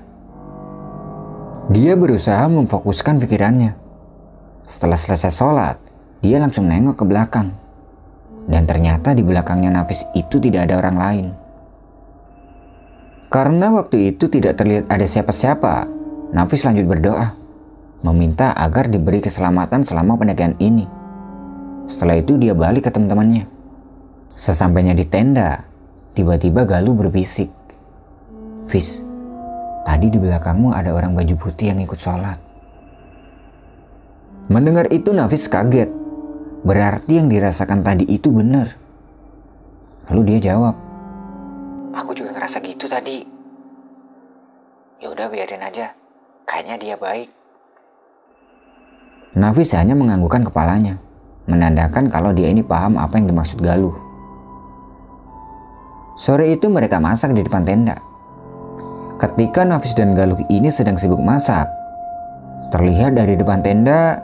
Dia 1.68 2.00
berusaha 2.00 2.48
memfokuskan 2.48 3.20
pikirannya. 3.20 3.76
Setelah 4.64 4.96
selesai 4.96 5.28
sholat, 5.28 5.76
dia 6.24 6.40
langsung 6.40 6.72
nengok 6.72 7.04
ke 7.04 7.06
belakang. 7.06 7.52
Dan 8.48 8.64
ternyata 8.64 9.12
di 9.12 9.28
belakangnya 9.28 9.76
Nafis 9.76 10.08
itu 10.16 10.40
tidak 10.40 10.72
ada 10.72 10.80
orang 10.80 10.98
lain. 10.98 11.26
Karena 13.28 13.76
waktu 13.76 14.16
itu 14.16 14.32
tidak 14.32 14.56
terlihat 14.56 14.88
ada 14.88 15.04
siapa-siapa, 15.04 15.92
Nafis 16.32 16.64
lanjut 16.64 16.88
berdoa, 16.88 17.36
meminta 18.08 18.56
agar 18.56 18.88
diberi 18.88 19.20
keselamatan 19.20 19.84
selama 19.84 20.16
pendakian 20.16 20.56
ini. 20.64 20.88
Setelah 21.92 22.20
itu 22.20 22.40
dia 22.40 22.56
balik 22.56 22.88
ke 22.88 22.92
teman-temannya. 22.92 23.46
Sesampainya 24.36 24.96
di 24.96 25.04
tenda, 25.04 25.68
Tiba-tiba 26.12 26.68
Galuh 26.68 26.92
berbisik. 26.92 27.48
Fis, 28.68 29.00
tadi 29.88 30.12
di 30.12 30.20
belakangmu 30.20 30.76
ada 30.76 30.92
orang 30.92 31.16
baju 31.16 31.36
putih 31.40 31.72
yang 31.72 31.80
ikut 31.80 31.96
sholat. 31.96 32.36
Mendengar 34.52 34.92
itu 34.92 35.16
Nafis 35.16 35.48
kaget. 35.48 35.88
Berarti 36.68 37.18
yang 37.18 37.32
dirasakan 37.32 37.82
tadi 37.82 38.04
itu 38.12 38.28
benar. 38.30 38.76
Lalu 40.12 40.36
dia 40.36 40.52
jawab, 40.52 40.76
Aku 41.96 42.12
juga 42.12 42.36
ngerasa 42.36 42.60
gitu 42.60 42.92
tadi. 42.92 43.24
Ya 45.00 45.08
udah 45.10 45.32
biarin 45.32 45.64
aja. 45.64 45.96
Kayaknya 46.52 46.76
dia 46.84 46.96
baik. 47.00 47.32
Nafis 49.40 49.72
hanya 49.72 49.96
menganggukkan 49.96 50.52
kepalanya, 50.52 51.00
menandakan 51.48 52.12
kalau 52.12 52.36
dia 52.36 52.52
ini 52.52 52.60
paham 52.60 53.00
apa 53.00 53.16
yang 53.16 53.32
dimaksud 53.32 53.64
Galuh. 53.64 53.96
Sore 56.20 56.52
itu 56.52 56.68
mereka 56.68 57.00
masak 57.00 57.32
di 57.32 57.40
depan 57.40 57.64
tenda. 57.64 57.96
Ketika 59.16 59.64
Nafis 59.64 59.96
dan 59.96 60.12
Galuh 60.12 60.44
ini 60.52 60.68
sedang 60.68 61.00
sibuk 61.00 61.24
masak, 61.24 61.72
terlihat 62.76 63.16
dari 63.16 63.40
depan 63.40 63.64
tenda, 63.64 64.20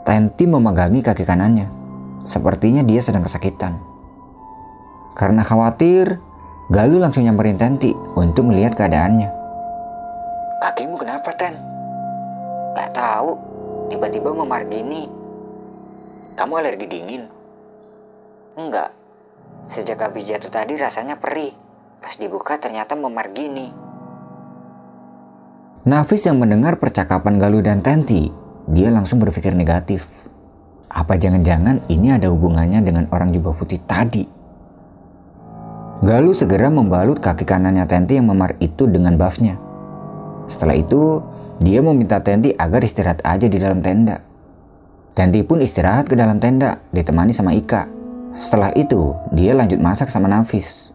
Tenti 0.00 0.48
memegangi 0.48 1.04
kaki 1.04 1.28
kanannya. 1.28 1.68
Sepertinya 2.24 2.80
dia 2.80 3.04
sedang 3.04 3.20
kesakitan. 3.20 3.76
Karena 5.12 5.44
khawatir, 5.44 6.24
Galuh 6.72 7.04
langsung 7.04 7.28
nyamperin 7.28 7.60
Tenti 7.60 7.92
untuk 8.16 8.48
melihat 8.48 8.80
keadaannya. 8.80 9.39
Kakimu 10.60 11.00
kenapa, 11.00 11.32
Ten? 11.34 11.56
Gak 12.76 12.92
tahu, 12.92 13.34
tiba-tiba 13.88 14.30
memar 14.36 14.68
gini. 14.68 15.08
Kamu 16.36 16.52
alergi 16.60 16.86
dingin? 16.86 17.24
Enggak, 18.60 18.92
Sejak 19.70 20.02
habis 20.02 20.26
jatuh 20.26 20.50
tadi 20.50 20.74
rasanya 20.74 21.14
perih. 21.14 21.54
Pas 22.02 22.18
dibuka 22.18 22.58
ternyata 22.58 22.98
memar 22.98 23.30
gini. 23.30 23.70
Nafis 25.86 26.26
yang 26.26 26.42
mendengar 26.42 26.74
percakapan 26.82 27.38
Galuh 27.38 27.62
dan 27.62 27.78
Tenti, 27.78 28.26
dia 28.66 28.90
langsung 28.90 29.22
berpikir 29.22 29.54
negatif. 29.54 30.26
Apa 30.90 31.14
jangan-jangan 31.14 31.86
ini 31.86 32.10
ada 32.10 32.34
hubungannya 32.34 32.82
dengan 32.82 33.06
orang 33.14 33.30
jubah 33.30 33.54
putih 33.54 33.78
tadi? 33.86 34.26
Galuh 36.02 36.34
segera 36.34 36.66
membalut 36.66 37.22
kaki 37.22 37.46
kanannya 37.46 37.86
Tenti 37.86 38.18
yang 38.18 38.26
memar 38.26 38.58
itu 38.58 38.90
dengan 38.90 39.14
buffnya. 39.14 39.69
Setelah 40.50 40.74
itu, 40.74 41.22
dia 41.62 41.78
meminta 41.78 42.18
Tenti 42.18 42.50
agar 42.58 42.82
istirahat 42.82 43.22
aja 43.22 43.46
di 43.46 43.56
dalam 43.56 43.78
tenda. 43.78 44.18
Tenti 45.14 45.46
pun 45.46 45.62
istirahat 45.62 46.10
ke 46.10 46.18
dalam 46.18 46.42
tenda, 46.42 46.82
ditemani 46.90 47.30
sama 47.30 47.54
Ika. 47.54 47.86
Setelah 48.34 48.74
itu, 48.74 49.14
dia 49.30 49.54
lanjut 49.54 49.78
masak 49.78 50.10
sama 50.10 50.26
Nafis. 50.26 50.90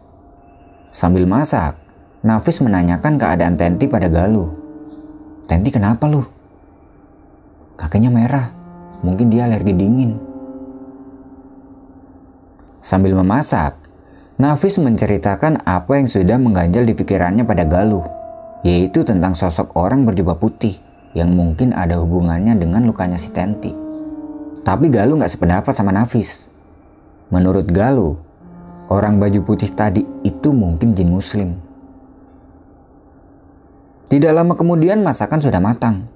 Sambil 0.91 1.23
masak, 1.23 1.79
Nafis 2.25 2.59
menanyakan 2.59 3.15
keadaan 3.15 3.55
Tenti 3.55 3.85
pada 3.87 4.11
Galuh. 4.11 4.51
Tenti 5.45 5.69
kenapa 5.69 6.09
lu? 6.09 6.25
Kakinya 7.75 8.09
merah, 8.09 8.49
mungkin 9.03 9.29
dia 9.29 9.45
alergi 9.45 9.75
dingin. 9.75 10.15
Sambil 12.79 13.13
memasak, 13.13 13.75
Nafis 14.39 14.79
menceritakan 14.79 15.67
apa 15.67 15.99
yang 15.99 16.07
sudah 16.07 16.39
mengganjal 16.39 16.87
di 16.87 16.95
pikirannya 16.95 17.43
pada 17.43 17.67
Galuh, 17.67 18.07
yaitu 18.65 19.05
tentang 19.05 19.37
sosok 19.37 19.77
orang 19.77 20.09
berjubah 20.09 20.41
putih 20.41 20.81
yang 21.13 21.29
mungkin 21.37 21.69
ada 21.69 22.01
hubungannya 22.01 22.57
dengan 22.57 22.81
lukanya 22.89 23.21
si 23.21 23.29
Tenti. 23.29 23.69
Tapi 24.65 24.89
Galuh 24.89 25.21
nggak 25.21 25.29
sependapat 25.37 25.77
sama 25.77 25.93
Nafis. 25.93 26.49
Menurut 27.29 27.69
Galuh, 27.69 28.17
orang 28.89 29.21
baju 29.21 29.45
putih 29.45 29.69
tadi 29.69 30.01
itu 30.25 30.49
mungkin 30.49 30.97
jin 30.97 31.13
muslim. 31.13 31.61
Tidak 34.09 34.33
lama 34.33 34.57
kemudian 34.57 35.05
masakan 35.05 35.45
sudah 35.45 35.61
matang. 35.61 36.09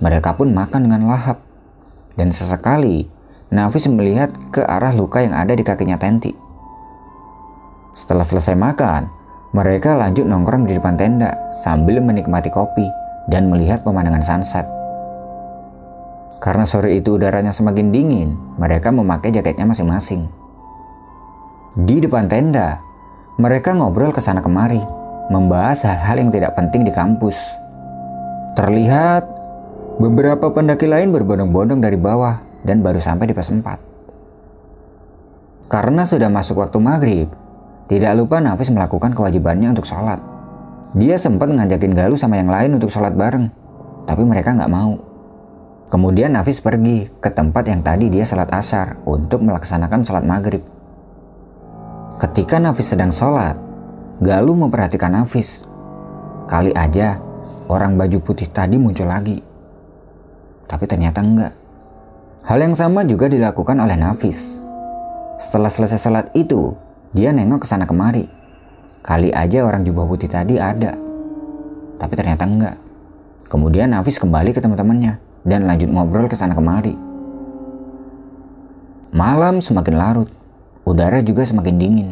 Mereka 0.00 0.40
pun 0.40 0.56
makan 0.56 0.88
dengan 0.88 1.04
lahap. 1.04 1.44
Dan 2.16 2.32
sesekali, 2.32 3.12
Nafis 3.52 3.92
melihat 3.92 4.32
ke 4.48 4.64
arah 4.64 4.96
luka 4.96 5.20
yang 5.20 5.36
ada 5.36 5.52
di 5.52 5.60
kakinya 5.60 6.00
Tenti. 6.00 6.32
Setelah 7.92 8.24
selesai 8.24 8.56
makan, 8.56 9.23
mereka 9.54 9.94
lanjut 9.94 10.26
nongkrong 10.26 10.66
di 10.66 10.74
depan 10.74 10.98
tenda 10.98 11.30
sambil 11.54 12.02
menikmati 12.02 12.50
kopi 12.50 12.90
dan 13.30 13.46
melihat 13.46 13.86
pemandangan 13.86 14.26
sunset. 14.26 14.66
Karena 16.42 16.66
sore 16.66 16.98
itu 16.98 17.14
udaranya 17.14 17.54
semakin 17.54 17.94
dingin, 17.94 18.34
mereka 18.58 18.90
memakai 18.90 19.30
jaketnya 19.30 19.70
masing-masing. 19.70 20.26
Di 21.78 22.02
depan 22.02 22.26
tenda, 22.26 22.82
mereka 23.38 23.78
ngobrol 23.78 24.10
ke 24.10 24.18
sana 24.18 24.42
kemari, 24.42 24.82
membahas 25.30 25.86
hal-hal 25.86 26.26
yang 26.26 26.34
tidak 26.34 26.58
penting 26.58 26.82
di 26.82 26.90
kampus. 26.90 27.38
Terlihat 28.58 29.22
beberapa 30.02 30.50
pendaki 30.50 30.90
lain 30.90 31.14
berbondong-bondong 31.14 31.78
dari 31.78 31.94
bawah 31.94 32.42
dan 32.66 32.82
baru 32.82 32.98
sampai 32.98 33.30
di 33.30 33.38
pos 33.38 33.54
4. 33.54 35.70
Karena 35.70 36.02
sudah 36.02 36.26
masuk 36.26 36.58
waktu 36.58 36.82
maghrib, 36.82 37.43
tidak 37.84 38.16
lupa 38.16 38.40
Nafis 38.40 38.72
melakukan 38.72 39.12
kewajibannya 39.12 39.76
untuk 39.76 39.84
sholat. 39.84 40.16
Dia 40.96 41.20
sempat 41.20 41.52
ngajakin 41.52 41.92
Galuh 41.92 42.16
sama 42.16 42.40
yang 42.40 42.48
lain 42.48 42.80
untuk 42.80 42.88
sholat 42.88 43.12
bareng, 43.12 43.50
tapi 44.08 44.22
mereka 44.24 44.56
nggak 44.56 44.72
mau. 44.72 44.96
Kemudian 45.92 46.32
Nafis 46.32 46.64
pergi 46.64 47.06
ke 47.20 47.28
tempat 47.28 47.68
yang 47.68 47.84
tadi 47.84 48.08
dia 48.08 48.24
sholat 48.24 48.48
asar 48.56 48.98
untuk 49.04 49.44
melaksanakan 49.44 50.00
sholat 50.00 50.24
maghrib. 50.24 50.64
Ketika 52.16 52.56
Nafis 52.56 52.96
sedang 52.96 53.12
sholat, 53.12 53.58
Galuh 54.22 54.56
memperhatikan 54.56 55.12
Nafis. 55.12 55.66
Kali 56.48 56.72
aja 56.72 57.20
orang 57.68 57.98
baju 58.00 58.18
putih 58.24 58.48
tadi 58.48 58.80
muncul 58.80 59.10
lagi. 59.10 59.42
Tapi 60.64 60.84
ternyata 60.88 61.20
enggak. 61.20 61.52
Hal 62.48 62.60
yang 62.60 62.76
sama 62.76 63.04
juga 63.04 63.28
dilakukan 63.28 63.76
oleh 63.76 63.96
Nafis. 63.98 64.64
Setelah 65.42 65.68
selesai 65.68 66.00
sholat 66.00 66.26
itu, 66.32 66.72
dia 67.14 67.30
nengok 67.30 67.62
ke 67.62 67.66
sana 67.70 67.86
kemari. 67.86 68.26
Kali 69.06 69.30
aja 69.30 69.62
orang 69.62 69.86
jubah 69.86 70.02
putih 70.02 70.26
tadi 70.26 70.58
ada. 70.58 70.98
Tapi 72.02 72.14
ternyata 72.18 72.42
enggak. 72.42 72.76
Kemudian 73.46 73.94
Nafis 73.94 74.18
kembali 74.18 74.50
ke 74.50 74.58
teman-temannya 74.58 75.22
dan 75.46 75.70
lanjut 75.70 75.86
ngobrol 75.94 76.26
ke 76.26 76.34
sana 76.34 76.58
kemari. 76.58 76.98
Malam 79.14 79.62
semakin 79.62 79.94
larut, 79.94 80.26
udara 80.82 81.22
juga 81.22 81.46
semakin 81.46 81.76
dingin. 81.78 82.10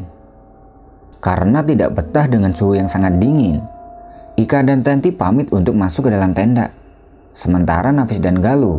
Karena 1.19 1.67
tidak 1.67 1.99
betah 1.99 2.31
dengan 2.31 2.55
suhu 2.55 2.79
yang 2.79 2.87
sangat 2.87 3.19
dingin, 3.19 3.59
Ika 4.39 4.63
dan 4.63 4.87
Tenti 4.87 5.11
pamit 5.11 5.51
untuk 5.51 5.75
masuk 5.75 6.07
ke 6.07 6.11
dalam 6.15 6.31
tenda. 6.31 6.71
Sementara 7.35 7.91
Nafis 7.91 8.23
dan 8.23 8.39
Galuh, 8.39 8.79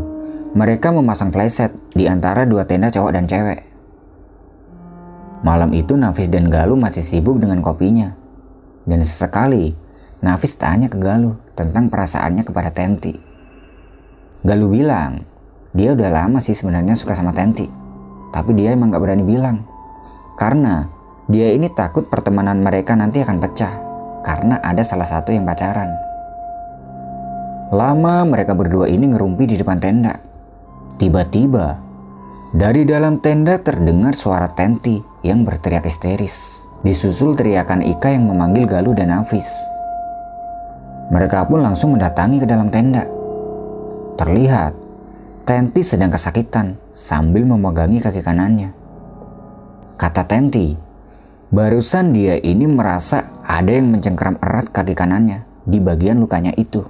mereka 0.55 0.95
memasang 0.95 1.35
flashset 1.35 1.75
di 1.91 2.07
antara 2.07 2.47
dua 2.47 2.63
tenda 2.63 2.87
cowok 2.87 3.11
dan 3.11 3.27
cewek. 3.27 3.72
Malam 5.43 5.75
itu 5.75 5.99
Nafis 5.99 6.31
dan 6.31 6.47
Galuh 6.47 6.79
masih 6.79 7.03
sibuk 7.03 7.35
dengan 7.35 7.59
kopinya. 7.59 8.15
Dan 8.87 9.03
sesekali, 9.03 9.75
Nafis 10.23 10.55
tanya 10.55 10.87
ke 10.87 10.95
Galuh 10.95 11.35
tentang 11.51 11.91
perasaannya 11.91 12.47
kepada 12.47 12.71
Tenti. 12.71 13.11
Galuh 14.47 14.71
bilang, 14.71 15.19
dia 15.75 15.91
udah 15.91 16.07
lama 16.07 16.39
sih 16.39 16.55
sebenarnya 16.55 16.95
suka 16.95 17.11
sama 17.11 17.35
Tenti. 17.35 17.67
Tapi 18.31 18.55
dia 18.55 18.71
emang 18.71 18.95
gak 18.95 19.03
berani 19.03 19.27
bilang. 19.27 19.67
Karena 20.39 20.87
dia 21.27 21.51
ini 21.51 21.67
takut 21.67 22.07
pertemanan 22.07 22.63
mereka 22.63 22.95
nanti 22.95 23.19
akan 23.19 23.37
pecah 23.43 23.73
karena 24.23 24.63
ada 24.63 24.79
salah 24.87 25.05
satu 25.05 25.35
yang 25.35 25.43
pacaran. 25.43 25.91
Lama 27.75 28.23
mereka 28.23 28.55
berdua 28.55 28.87
ini 28.87 29.11
ngerumpi 29.11 29.43
di 29.43 29.59
depan 29.59 29.83
tenda. 29.83 30.15
Tiba-tiba, 30.95 31.82
dari 32.53 32.85
dalam 32.85 33.17
tenda 33.17 33.57
terdengar 33.57 34.13
suara 34.13 34.45
Tenti 34.53 35.01
yang 35.25 35.41
berteriak 35.41 35.89
histeris. 35.89 36.61
Disusul 36.85 37.33
teriakan 37.33 37.81
Ika 37.81 38.13
yang 38.13 38.29
memanggil 38.29 38.69
Galuh 38.69 38.93
dan 38.93 39.09
Nafis. 39.09 39.49
Mereka 41.09 41.49
pun 41.49 41.65
langsung 41.65 41.97
mendatangi 41.97 42.37
ke 42.37 42.47
dalam 42.47 42.69
tenda. 42.69 43.09
Terlihat, 44.21 44.77
Tenti 45.43 45.81
sedang 45.81 46.13
kesakitan 46.13 46.77
sambil 46.93 47.43
memegangi 47.49 47.97
kaki 47.99 48.21
kanannya. 48.21 48.69
Kata 49.97 50.23
Tenti, 50.29 50.93
Barusan 51.53 52.17
dia 52.17 52.41
ini 52.41 52.65
merasa 52.65 53.29
ada 53.45 53.69
yang 53.69 53.93
mencengkeram 53.93 54.41
erat 54.41 54.73
kaki 54.73 54.97
kanannya 54.97 55.45
di 55.69 55.77
bagian 55.77 56.17
lukanya 56.17 56.49
itu. 56.57 56.81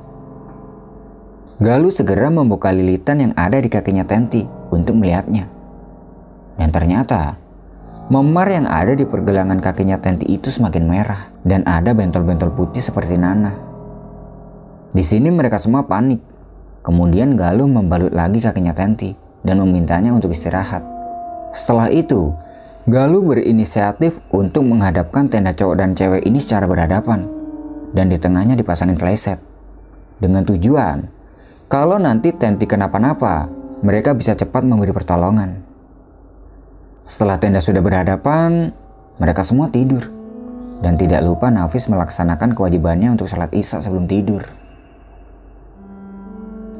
Galuh 1.60 1.91
segera 1.91 2.32
membuka 2.32 2.71
lilitan 2.71 3.19
yang 3.19 3.34
ada 3.36 3.60
di 3.60 3.67
kakinya 3.67 4.08
Tenti 4.08 4.47
untuk 4.71 5.04
melihatnya. 5.04 5.52
Dan 6.59 6.69
ternyata, 6.69 7.37
memar 8.09 8.47
yang 8.49 8.69
ada 8.69 8.93
di 8.93 9.05
pergelangan 9.05 9.57
kakinya 9.59 9.97
Tenti 9.97 10.29
itu 10.29 10.53
semakin 10.53 10.83
merah 10.85 11.29
dan 11.41 11.65
ada 11.65 11.93
bentol-bentol 11.97 12.53
putih 12.53 12.81
seperti 12.81 13.17
nanah. 13.17 13.55
Di 14.93 15.01
sini 15.01 15.33
mereka 15.33 15.57
semua 15.57 15.89
panik. 15.89 16.21
Kemudian 16.83 17.39
Galuh 17.39 17.65
membalut 17.65 18.11
lagi 18.11 18.43
kakinya 18.43 18.75
Tenti 18.75 19.15
dan 19.41 19.57
memintanya 19.63 20.13
untuk 20.13 20.35
istirahat. 20.35 20.83
Setelah 21.55 21.89
itu, 21.89 22.35
Galuh 22.83 23.23
berinisiatif 23.23 24.19
untuk 24.35 24.67
menghadapkan 24.67 25.31
tenda 25.31 25.55
cowok 25.55 25.75
dan 25.79 25.95
cewek 25.95 26.27
ini 26.27 26.43
secara 26.43 26.67
berhadapan 26.67 27.23
dan 27.95 28.11
di 28.11 28.19
tengahnya 28.19 28.59
dipasangin 28.59 28.99
flashset 28.99 29.39
dengan 30.19 30.43
tujuan 30.43 31.07
kalau 31.71 31.95
nanti 31.95 32.35
Tenti 32.35 32.67
kenapa-napa 32.67 33.47
mereka 33.81 34.11
bisa 34.11 34.35
cepat 34.35 34.67
memberi 34.67 34.91
pertolongan. 34.91 35.72
Setelah 37.03 37.35
tenda 37.35 37.59
sudah 37.59 37.83
berhadapan, 37.83 38.71
mereka 39.19 39.43
semua 39.43 39.67
tidur 39.67 40.07
dan 40.79 40.99
tidak 40.99 41.23
lupa 41.23 41.51
Nafis 41.51 41.87
melaksanakan 41.87 42.55
kewajibannya 42.55 43.15
untuk 43.15 43.27
sholat 43.27 43.51
isya 43.55 43.79
sebelum 43.79 44.07
tidur. 44.07 44.43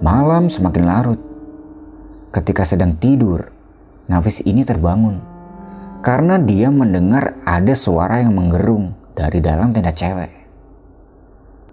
Malam 0.04 0.52
semakin 0.52 0.84
larut. 0.84 1.20
Ketika 2.36 2.68
sedang 2.68 3.00
tidur, 3.00 3.52
Nafis 4.12 4.44
ini 4.44 4.68
terbangun 4.68 5.24
karena 6.04 6.36
dia 6.36 6.68
mendengar 6.68 7.40
ada 7.48 7.72
suara 7.72 8.20
yang 8.20 8.36
menggerung 8.36 8.92
dari 9.16 9.40
dalam 9.40 9.72
tenda 9.72 9.96
cewek. 9.96 10.32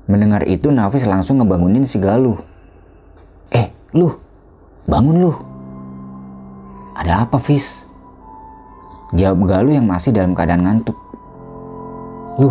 Mendengar 0.07 0.47
itu 0.47 0.71
Nafis 0.71 1.07
langsung 1.07 1.43
ngebangunin 1.43 1.83
si 1.83 1.99
Galuh. 1.99 2.39
Eh, 3.51 3.71
lu, 3.95 4.15
bangun 4.87 5.17
lu. 5.19 5.33
Ada 6.95 7.27
apa, 7.27 7.43
Fis? 7.43 7.90
Jawab 9.11 9.51
Galuh 9.51 9.75
yang 9.75 9.91
masih 9.91 10.15
dalam 10.15 10.39
keadaan 10.39 10.63
ngantuk. 10.63 10.95
Lu, 12.39 12.51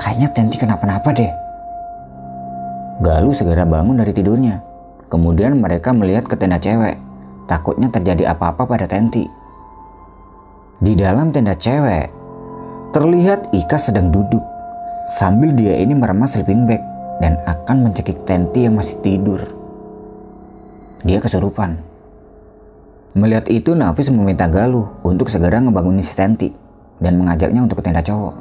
kayaknya 0.00 0.32
Tenti 0.32 0.56
kenapa-napa 0.56 1.12
deh. 1.12 1.28
Galuh 3.04 3.36
segera 3.36 3.68
bangun 3.68 4.00
dari 4.00 4.16
tidurnya. 4.16 4.64
Kemudian 5.12 5.60
mereka 5.60 5.92
melihat 5.92 6.24
ke 6.24 6.40
tenda 6.40 6.56
cewek. 6.56 6.96
Takutnya 7.44 7.92
terjadi 7.92 8.32
apa-apa 8.32 8.64
pada 8.64 8.88
Tenti. 8.88 9.28
Di 10.80 10.96
dalam 10.96 11.30
tenda 11.30 11.52
cewek, 11.52 12.08
terlihat 12.96 13.52
Ika 13.52 13.76
sedang 13.76 14.08
duduk 14.08 14.42
sambil 15.04 15.52
dia 15.52 15.76
ini 15.76 15.92
meremas 15.92 16.32
sleeping 16.32 16.64
bag 16.64 16.80
dan 17.20 17.36
akan 17.44 17.88
mencekik 17.88 18.24
Tenti 18.24 18.64
yang 18.64 18.80
masih 18.80 18.98
tidur. 19.04 19.40
Dia 21.04 21.20
kesurupan. 21.20 21.93
Melihat 23.14 23.46
itu 23.46 23.78
Nafis 23.78 24.10
meminta 24.10 24.50
Galuh 24.50 24.90
untuk 25.06 25.30
segera 25.30 25.62
ngebangunin 25.62 26.02
si 26.02 26.18
Tenti 26.18 26.50
dan 26.98 27.14
mengajaknya 27.14 27.62
untuk 27.62 27.78
ke 27.78 27.86
tenda 27.86 28.02
cowok. 28.02 28.34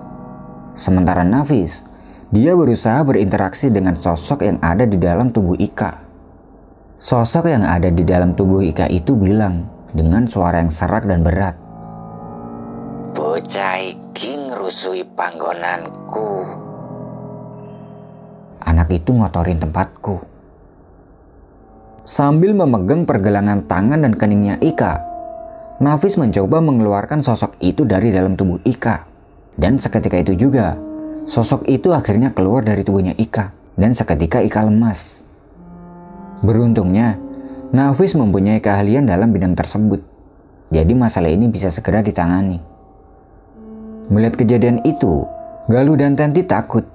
Sementara 0.74 1.22
Nafis, 1.22 1.86
dia 2.34 2.58
berusaha 2.58 3.06
berinteraksi 3.06 3.70
dengan 3.70 3.94
sosok 3.94 4.42
yang 4.42 4.58
ada 4.66 4.90
di 4.90 4.98
dalam 4.98 5.30
tubuh 5.30 5.54
Ika. 5.54 6.02
Sosok 6.98 7.54
yang 7.54 7.70
ada 7.70 7.94
di 7.94 8.02
dalam 8.02 8.34
tubuh 8.34 8.66
Ika 8.66 8.90
itu 8.90 9.14
bilang 9.14 9.70
dengan 9.94 10.26
suara 10.26 10.58
yang 10.58 10.74
serak 10.74 11.06
dan 11.06 11.22
berat. 11.22 11.54
Bocah 13.14 13.78
iki 13.78 14.50
ngrusui 14.50 15.06
panggonanku. 15.14 16.50
Anak 18.66 18.90
itu 18.90 19.14
ngotorin 19.14 19.62
tempatku. 19.62 20.33
Sambil 22.04 22.52
memegang 22.52 23.08
pergelangan 23.08 23.64
tangan 23.64 24.04
dan 24.04 24.14
keningnya 24.20 24.60
Ika, 24.60 25.14
Nafis 25.80 26.20
mencoba 26.20 26.62
mengeluarkan 26.62 27.26
sosok 27.26 27.58
itu 27.64 27.88
dari 27.88 28.12
dalam 28.12 28.38
tubuh 28.38 28.62
Ika. 28.62 29.04
Dan 29.58 29.82
seketika 29.82 30.20
itu 30.22 30.38
juga, 30.38 30.78
sosok 31.26 31.66
itu 31.66 31.96
akhirnya 31.96 32.36
keluar 32.36 32.62
dari 32.62 32.84
tubuhnya 32.86 33.18
Ika. 33.18 33.56
Dan 33.80 33.98
seketika 33.98 34.44
Ika 34.44 34.70
lemas. 34.70 35.26
Beruntungnya, 36.46 37.18
Nafis 37.74 38.14
mempunyai 38.14 38.62
keahlian 38.62 39.10
dalam 39.10 39.34
bidang 39.34 39.58
tersebut. 39.58 40.04
Jadi 40.70 40.94
masalah 40.94 41.34
ini 41.34 41.50
bisa 41.50 41.74
segera 41.74 42.06
ditangani. 42.06 42.62
Melihat 44.14 44.38
kejadian 44.38 44.86
itu, 44.86 45.26
Galuh 45.72 45.98
dan 45.98 46.14
Tenti 46.14 46.46
takut. 46.46 46.86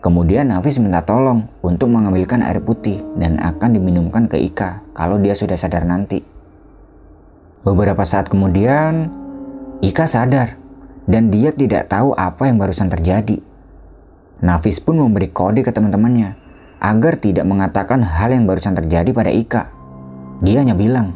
Kemudian 0.00 0.48
Nafis 0.48 0.80
minta 0.80 1.04
tolong 1.04 1.44
untuk 1.60 1.92
mengambilkan 1.92 2.40
air 2.40 2.64
putih 2.64 3.04
dan 3.20 3.36
akan 3.36 3.76
diminumkan 3.76 4.32
ke 4.32 4.40
Ika 4.40 4.96
kalau 4.96 5.20
dia 5.20 5.36
sudah 5.36 5.60
sadar 5.60 5.84
nanti. 5.84 6.24
Beberapa 7.60 8.00
saat 8.08 8.32
kemudian, 8.32 9.12
Ika 9.84 10.08
sadar 10.08 10.56
dan 11.04 11.28
dia 11.28 11.52
tidak 11.52 11.92
tahu 11.92 12.16
apa 12.16 12.48
yang 12.48 12.56
barusan 12.56 12.88
terjadi. 12.88 13.44
Nafis 14.40 14.80
pun 14.80 14.96
memberi 14.96 15.28
kode 15.28 15.60
ke 15.60 15.68
teman-temannya 15.68 16.32
agar 16.80 17.20
tidak 17.20 17.44
mengatakan 17.44 18.00
hal 18.00 18.32
yang 18.32 18.48
barusan 18.48 18.72
terjadi 18.72 19.12
pada 19.12 19.28
Ika. 19.28 19.68
Dia 20.40 20.64
hanya 20.64 20.72
bilang, 20.72 21.12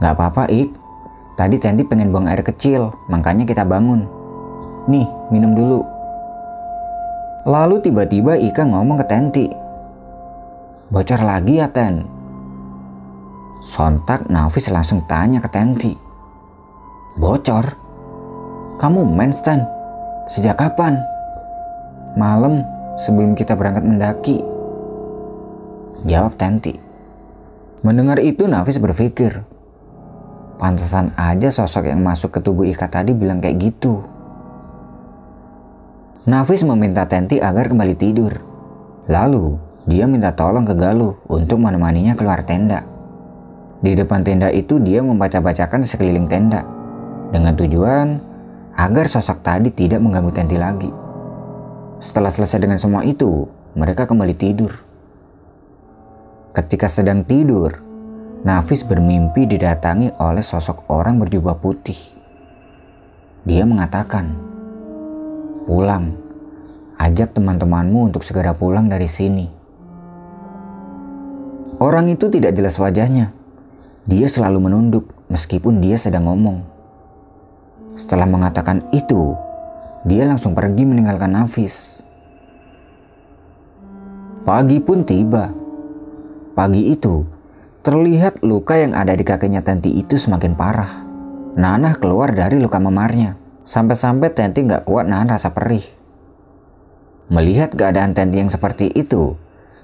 Gak 0.00 0.16
apa-apa 0.16 0.48
Ik, 0.48 0.72
tadi 1.36 1.60
Tenti 1.60 1.84
pengen 1.84 2.08
buang 2.08 2.24
air 2.24 2.40
kecil, 2.40 2.96
makanya 3.12 3.44
kita 3.44 3.68
bangun. 3.68 4.08
Nih, 4.88 5.04
minum 5.28 5.52
dulu. 5.52 5.97
Lalu 7.48 7.80
tiba-tiba 7.80 8.36
Ika 8.36 8.68
ngomong 8.68 9.00
ke 9.00 9.06
Tenti. 9.08 9.48
bocor 10.92 11.16
lagi 11.24 11.56
ya 11.56 11.72
Ten? 11.72 12.04
Sontak 13.64 14.28
Nafis 14.28 14.68
langsung 14.68 15.08
tanya 15.08 15.40
ke 15.40 15.48
Tenti. 15.48 15.96
Bocor? 17.16 17.64
Kamu 18.76 19.00
mens 19.08 19.40
Ten? 19.40 19.64
Sejak 20.28 20.60
kapan? 20.60 21.00
Malam 22.20 22.60
sebelum 23.00 23.32
kita 23.32 23.56
berangkat 23.56 23.84
mendaki. 23.88 24.44
Jawab 26.04 26.36
Tenti. 26.36 26.76
Mendengar 27.80 28.20
itu 28.20 28.44
Nafis 28.44 28.76
berpikir. 28.76 29.40
Pantesan 30.60 31.16
aja 31.16 31.48
sosok 31.48 31.88
yang 31.88 32.04
masuk 32.04 32.28
ke 32.28 32.44
tubuh 32.44 32.68
Ika 32.68 32.92
tadi 32.92 33.16
bilang 33.16 33.40
kayak 33.40 33.56
gitu. 33.56 34.17
Nafis 36.28 36.60
meminta 36.60 37.08
Tenti 37.08 37.40
agar 37.40 37.72
kembali 37.72 37.96
tidur. 37.96 38.36
Lalu, 39.08 39.56
dia 39.88 40.04
minta 40.04 40.36
tolong 40.36 40.60
ke 40.60 40.76
Galuh 40.76 41.16
untuk 41.24 41.56
menemaninya 41.56 42.12
keluar 42.20 42.44
tenda. 42.44 42.84
Di 43.80 43.96
depan 43.96 44.20
tenda 44.20 44.52
itu 44.52 44.76
dia 44.76 45.00
membaca-bacakan 45.00 45.88
sekeliling 45.88 46.28
tenda. 46.28 46.68
Dengan 47.32 47.56
tujuan 47.56 48.20
agar 48.76 49.08
sosok 49.08 49.40
tadi 49.40 49.72
tidak 49.72 50.04
mengganggu 50.04 50.28
Tenti 50.36 50.60
lagi. 50.60 50.92
Setelah 52.04 52.28
selesai 52.28 52.60
dengan 52.60 52.76
semua 52.76 53.08
itu, 53.08 53.48
mereka 53.72 54.04
kembali 54.04 54.36
tidur. 54.36 54.76
Ketika 56.52 56.92
sedang 56.92 57.24
tidur, 57.24 57.80
Nafis 58.44 58.84
bermimpi 58.84 59.48
didatangi 59.48 60.12
oleh 60.20 60.44
sosok 60.44 60.92
orang 60.92 61.16
berjubah 61.24 61.56
putih. 61.56 61.96
Dia 63.48 63.64
mengatakan, 63.64 64.47
"Pulang, 65.68 66.16
ajak 66.96 67.36
teman-temanmu 67.36 68.08
untuk 68.08 68.24
segera 68.24 68.56
pulang 68.56 68.88
dari 68.88 69.04
sini." 69.04 69.46
Orang 71.78 72.08
itu 72.08 72.26
tidak 72.26 72.56
jelas 72.58 72.80
wajahnya. 72.80 73.30
Dia 74.08 74.26
selalu 74.26 74.66
menunduk 74.66 75.12
meskipun 75.28 75.78
dia 75.78 76.00
sedang 76.00 76.26
ngomong. 76.26 76.64
Setelah 77.94 78.26
mengatakan 78.26 78.88
itu, 78.90 79.38
dia 80.02 80.26
langsung 80.26 80.58
pergi 80.58 80.88
meninggalkan 80.88 81.38
Nafis. 81.38 82.00
Pagi 84.42 84.80
pun 84.80 85.04
tiba. 85.06 85.52
Pagi 86.56 86.90
itu, 86.90 87.22
terlihat 87.86 88.42
luka 88.42 88.74
yang 88.74 88.96
ada 88.96 89.14
di 89.14 89.22
kakinya 89.22 89.62
Tenti 89.62 89.94
itu 89.94 90.18
semakin 90.18 90.58
parah. 90.58 91.04
Nanah 91.54 91.94
keluar 91.98 92.34
dari 92.34 92.58
luka 92.58 92.82
memarnya. 92.82 93.38
Sampai-sampai 93.68 94.32
Tenti 94.32 94.64
nggak 94.64 94.88
kuat 94.88 95.04
nahan 95.04 95.28
rasa 95.28 95.52
perih. 95.52 95.84
Melihat 97.28 97.76
keadaan 97.76 98.16
Tenti 98.16 98.40
yang 98.40 98.48
seperti 98.48 98.88
itu, 98.96 99.36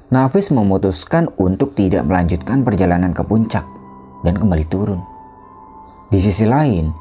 Nafis 0.09 0.49
memutuskan 0.49 1.29
untuk 1.37 1.77
tidak 1.77 2.09
melanjutkan 2.09 2.65
perjalanan 2.65 3.13
ke 3.13 3.21
puncak 3.21 3.61
dan 4.25 4.41
kembali 4.41 4.65
turun. 4.73 5.05
Di 6.09 6.17
sisi 6.17 6.49
lain, 6.49 6.97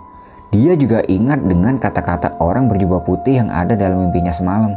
dia 0.51 0.75
juga 0.75 0.99
ingat 1.07 1.47
dengan 1.47 1.79
kata-kata 1.79 2.43
orang 2.43 2.67
berjubah 2.67 3.07
putih 3.07 3.39
yang 3.39 3.47
ada 3.47 3.79
dalam 3.79 4.03
mimpinya 4.03 4.35
semalam. 4.35 4.75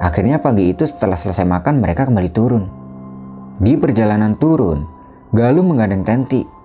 Akhirnya 0.00 0.40
pagi 0.40 0.72
itu 0.72 0.88
setelah 0.88 1.20
selesai 1.20 1.44
makan 1.44 1.84
mereka 1.84 2.08
kembali 2.08 2.30
turun. 2.32 2.64
Di 3.60 3.76
perjalanan 3.76 4.40
turun, 4.40 4.88
Galuh 5.36 5.62
menggandeng 5.62 6.02
Tenti 6.02 6.59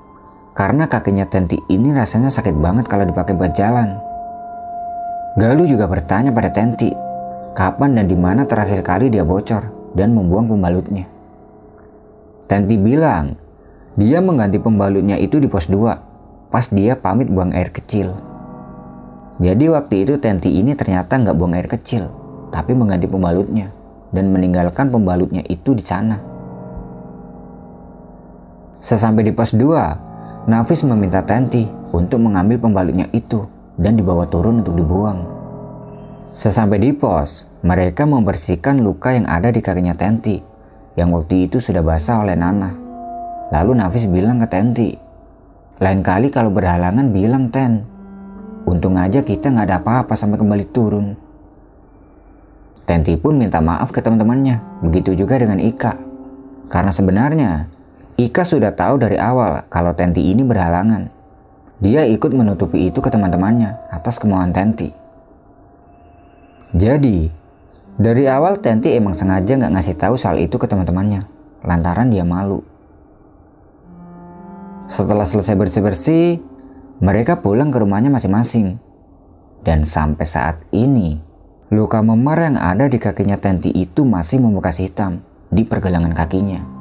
karena 0.55 0.87
kakinya 0.87 1.27
Tenti 1.27 1.59
ini 1.67 1.91
rasanya 1.91 2.31
sakit 2.31 2.55
banget 2.55 2.87
kalau 2.87 3.03
dipakai 3.03 3.35
buat 3.35 3.51
jalan. 3.51 3.99
Galuh 5.35 5.67
juga 5.67 5.83
bertanya 5.91 6.31
pada 6.31 6.47
Tenti, 6.47 6.95
kapan 7.51 7.99
dan 7.99 8.07
di 8.07 8.15
mana 8.15 8.47
terakhir 8.47 8.79
kali 8.79 9.11
dia 9.11 9.27
bocor 9.27 9.67
dan 9.91 10.15
membuang 10.15 10.47
pembalutnya. 10.47 11.11
Tenti 12.47 12.79
bilang, 12.79 13.35
dia 13.99 14.23
mengganti 14.23 14.55
pembalutnya 14.63 15.19
itu 15.19 15.43
di 15.43 15.51
pos 15.51 15.67
2, 15.67 16.47
pas 16.47 16.65
dia 16.71 16.95
pamit 16.95 17.27
buang 17.27 17.51
air 17.51 17.75
kecil. 17.75 18.15
Jadi 19.43 19.67
waktu 19.67 20.07
itu 20.07 20.15
Tenti 20.23 20.55
ini 20.55 20.71
ternyata 20.71 21.19
nggak 21.19 21.35
buang 21.35 21.51
air 21.51 21.67
kecil, 21.67 22.07
tapi 22.55 22.71
mengganti 22.71 23.11
pembalutnya 23.11 23.75
dan 24.15 24.31
meninggalkan 24.31 24.87
pembalutnya 24.87 25.43
itu 25.51 25.75
di 25.75 25.83
sana. 25.83 26.15
Sesampai 28.79 29.27
di 29.27 29.35
pos 29.35 29.51
2, 29.51 30.04
Nafis 30.45 30.85
meminta 30.85 31.25
Tenti 31.25 31.65
untuk 31.89 32.21
mengambil 32.21 32.61
pembalutnya 32.61 33.09
itu 33.17 33.49
dan 33.81 33.97
dibawa 33.97 34.29
turun 34.29 34.61
untuk 34.61 34.77
dibuang. 34.77 35.25
Sesampai 36.37 36.77
di 36.77 36.93
pos, 36.93 37.49
mereka 37.65 38.05
membersihkan 38.05 38.77
luka 38.85 39.17
yang 39.17 39.25
ada 39.25 39.49
di 39.49 39.57
kakinya 39.57 39.97
Tenti 39.97 40.37
yang 40.93 41.09
waktu 41.17 41.49
itu 41.49 41.57
sudah 41.57 41.81
basah 41.81 42.21
oleh 42.21 42.37
Nana. 42.37 42.69
Lalu 43.49 43.73
Nafis 43.73 44.05
bilang 44.05 44.37
ke 44.37 44.45
Tenti, 44.45 44.93
lain 45.81 46.05
kali 46.05 46.29
kalau 46.29 46.53
berhalangan 46.53 47.09
bilang 47.09 47.49
Ten, 47.49 47.81
untung 48.69 49.01
aja 49.01 49.25
kita 49.25 49.49
nggak 49.49 49.65
ada 49.65 49.77
apa-apa 49.81 50.13
sampai 50.13 50.37
kembali 50.37 50.65
turun. 50.69 51.17
Tenti 52.85 53.17
pun 53.17 53.33
minta 53.41 53.65
maaf 53.65 53.89
ke 53.89 53.97
teman-temannya, 53.97 54.85
begitu 54.85 55.17
juga 55.17 55.41
dengan 55.41 55.57
Ika. 55.57 55.97
Karena 56.69 56.93
sebenarnya 56.93 57.65
Ika 58.15 58.47
sudah 58.47 58.71
tahu 58.71 58.95
dari 58.95 59.19
awal 59.19 59.67
kalau 59.67 59.91
Tenti 59.91 60.31
ini 60.31 60.47
berhalangan. 60.47 61.11
Dia 61.83 62.07
ikut 62.07 62.31
menutupi 62.31 62.87
itu 62.87 63.03
ke 63.03 63.11
teman-temannya 63.11 63.91
atas 63.91 64.23
kemauan 64.23 64.55
Tenti. 64.55 64.87
Jadi, 66.71 67.27
dari 67.99 68.23
awal 68.31 68.63
Tenti 68.63 68.95
emang 68.95 69.11
sengaja 69.11 69.59
nggak 69.59 69.73
ngasih 69.75 69.95
tahu 69.99 70.15
soal 70.15 70.39
itu 70.39 70.55
ke 70.55 70.63
teman-temannya, 70.63 71.27
lantaran 71.67 72.07
dia 72.07 72.23
malu. 72.23 72.63
Setelah 74.87 75.27
selesai 75.27 75.59
bersih-bersih, 75.59 76.39
mereka 77.03 77.43
pulang 77.43 77.67
ke 77.67 77.83
rumahnya 77.83 78.07
masing-masing. 78.07 78.79
Dan 79.59 79.83
sampai 79.83 80.23
saat 80.23 80.63
ini, 80.71 81.19
luka 81.67 81.99
memar 81.99 82.47
yang 82.47 82.55
ada 82.55 82.87
di 82.87 82.95
kakinya 82.95 83.35
Tenti 83.35 83.75
itu 83.75 84.07
masih 84.07 84.39
membekas 84.39 84.79
hitam 84.79 85.19
di 85.51 85.67
pergelangan 85.67 86.15
kakinya. 86.15 86.74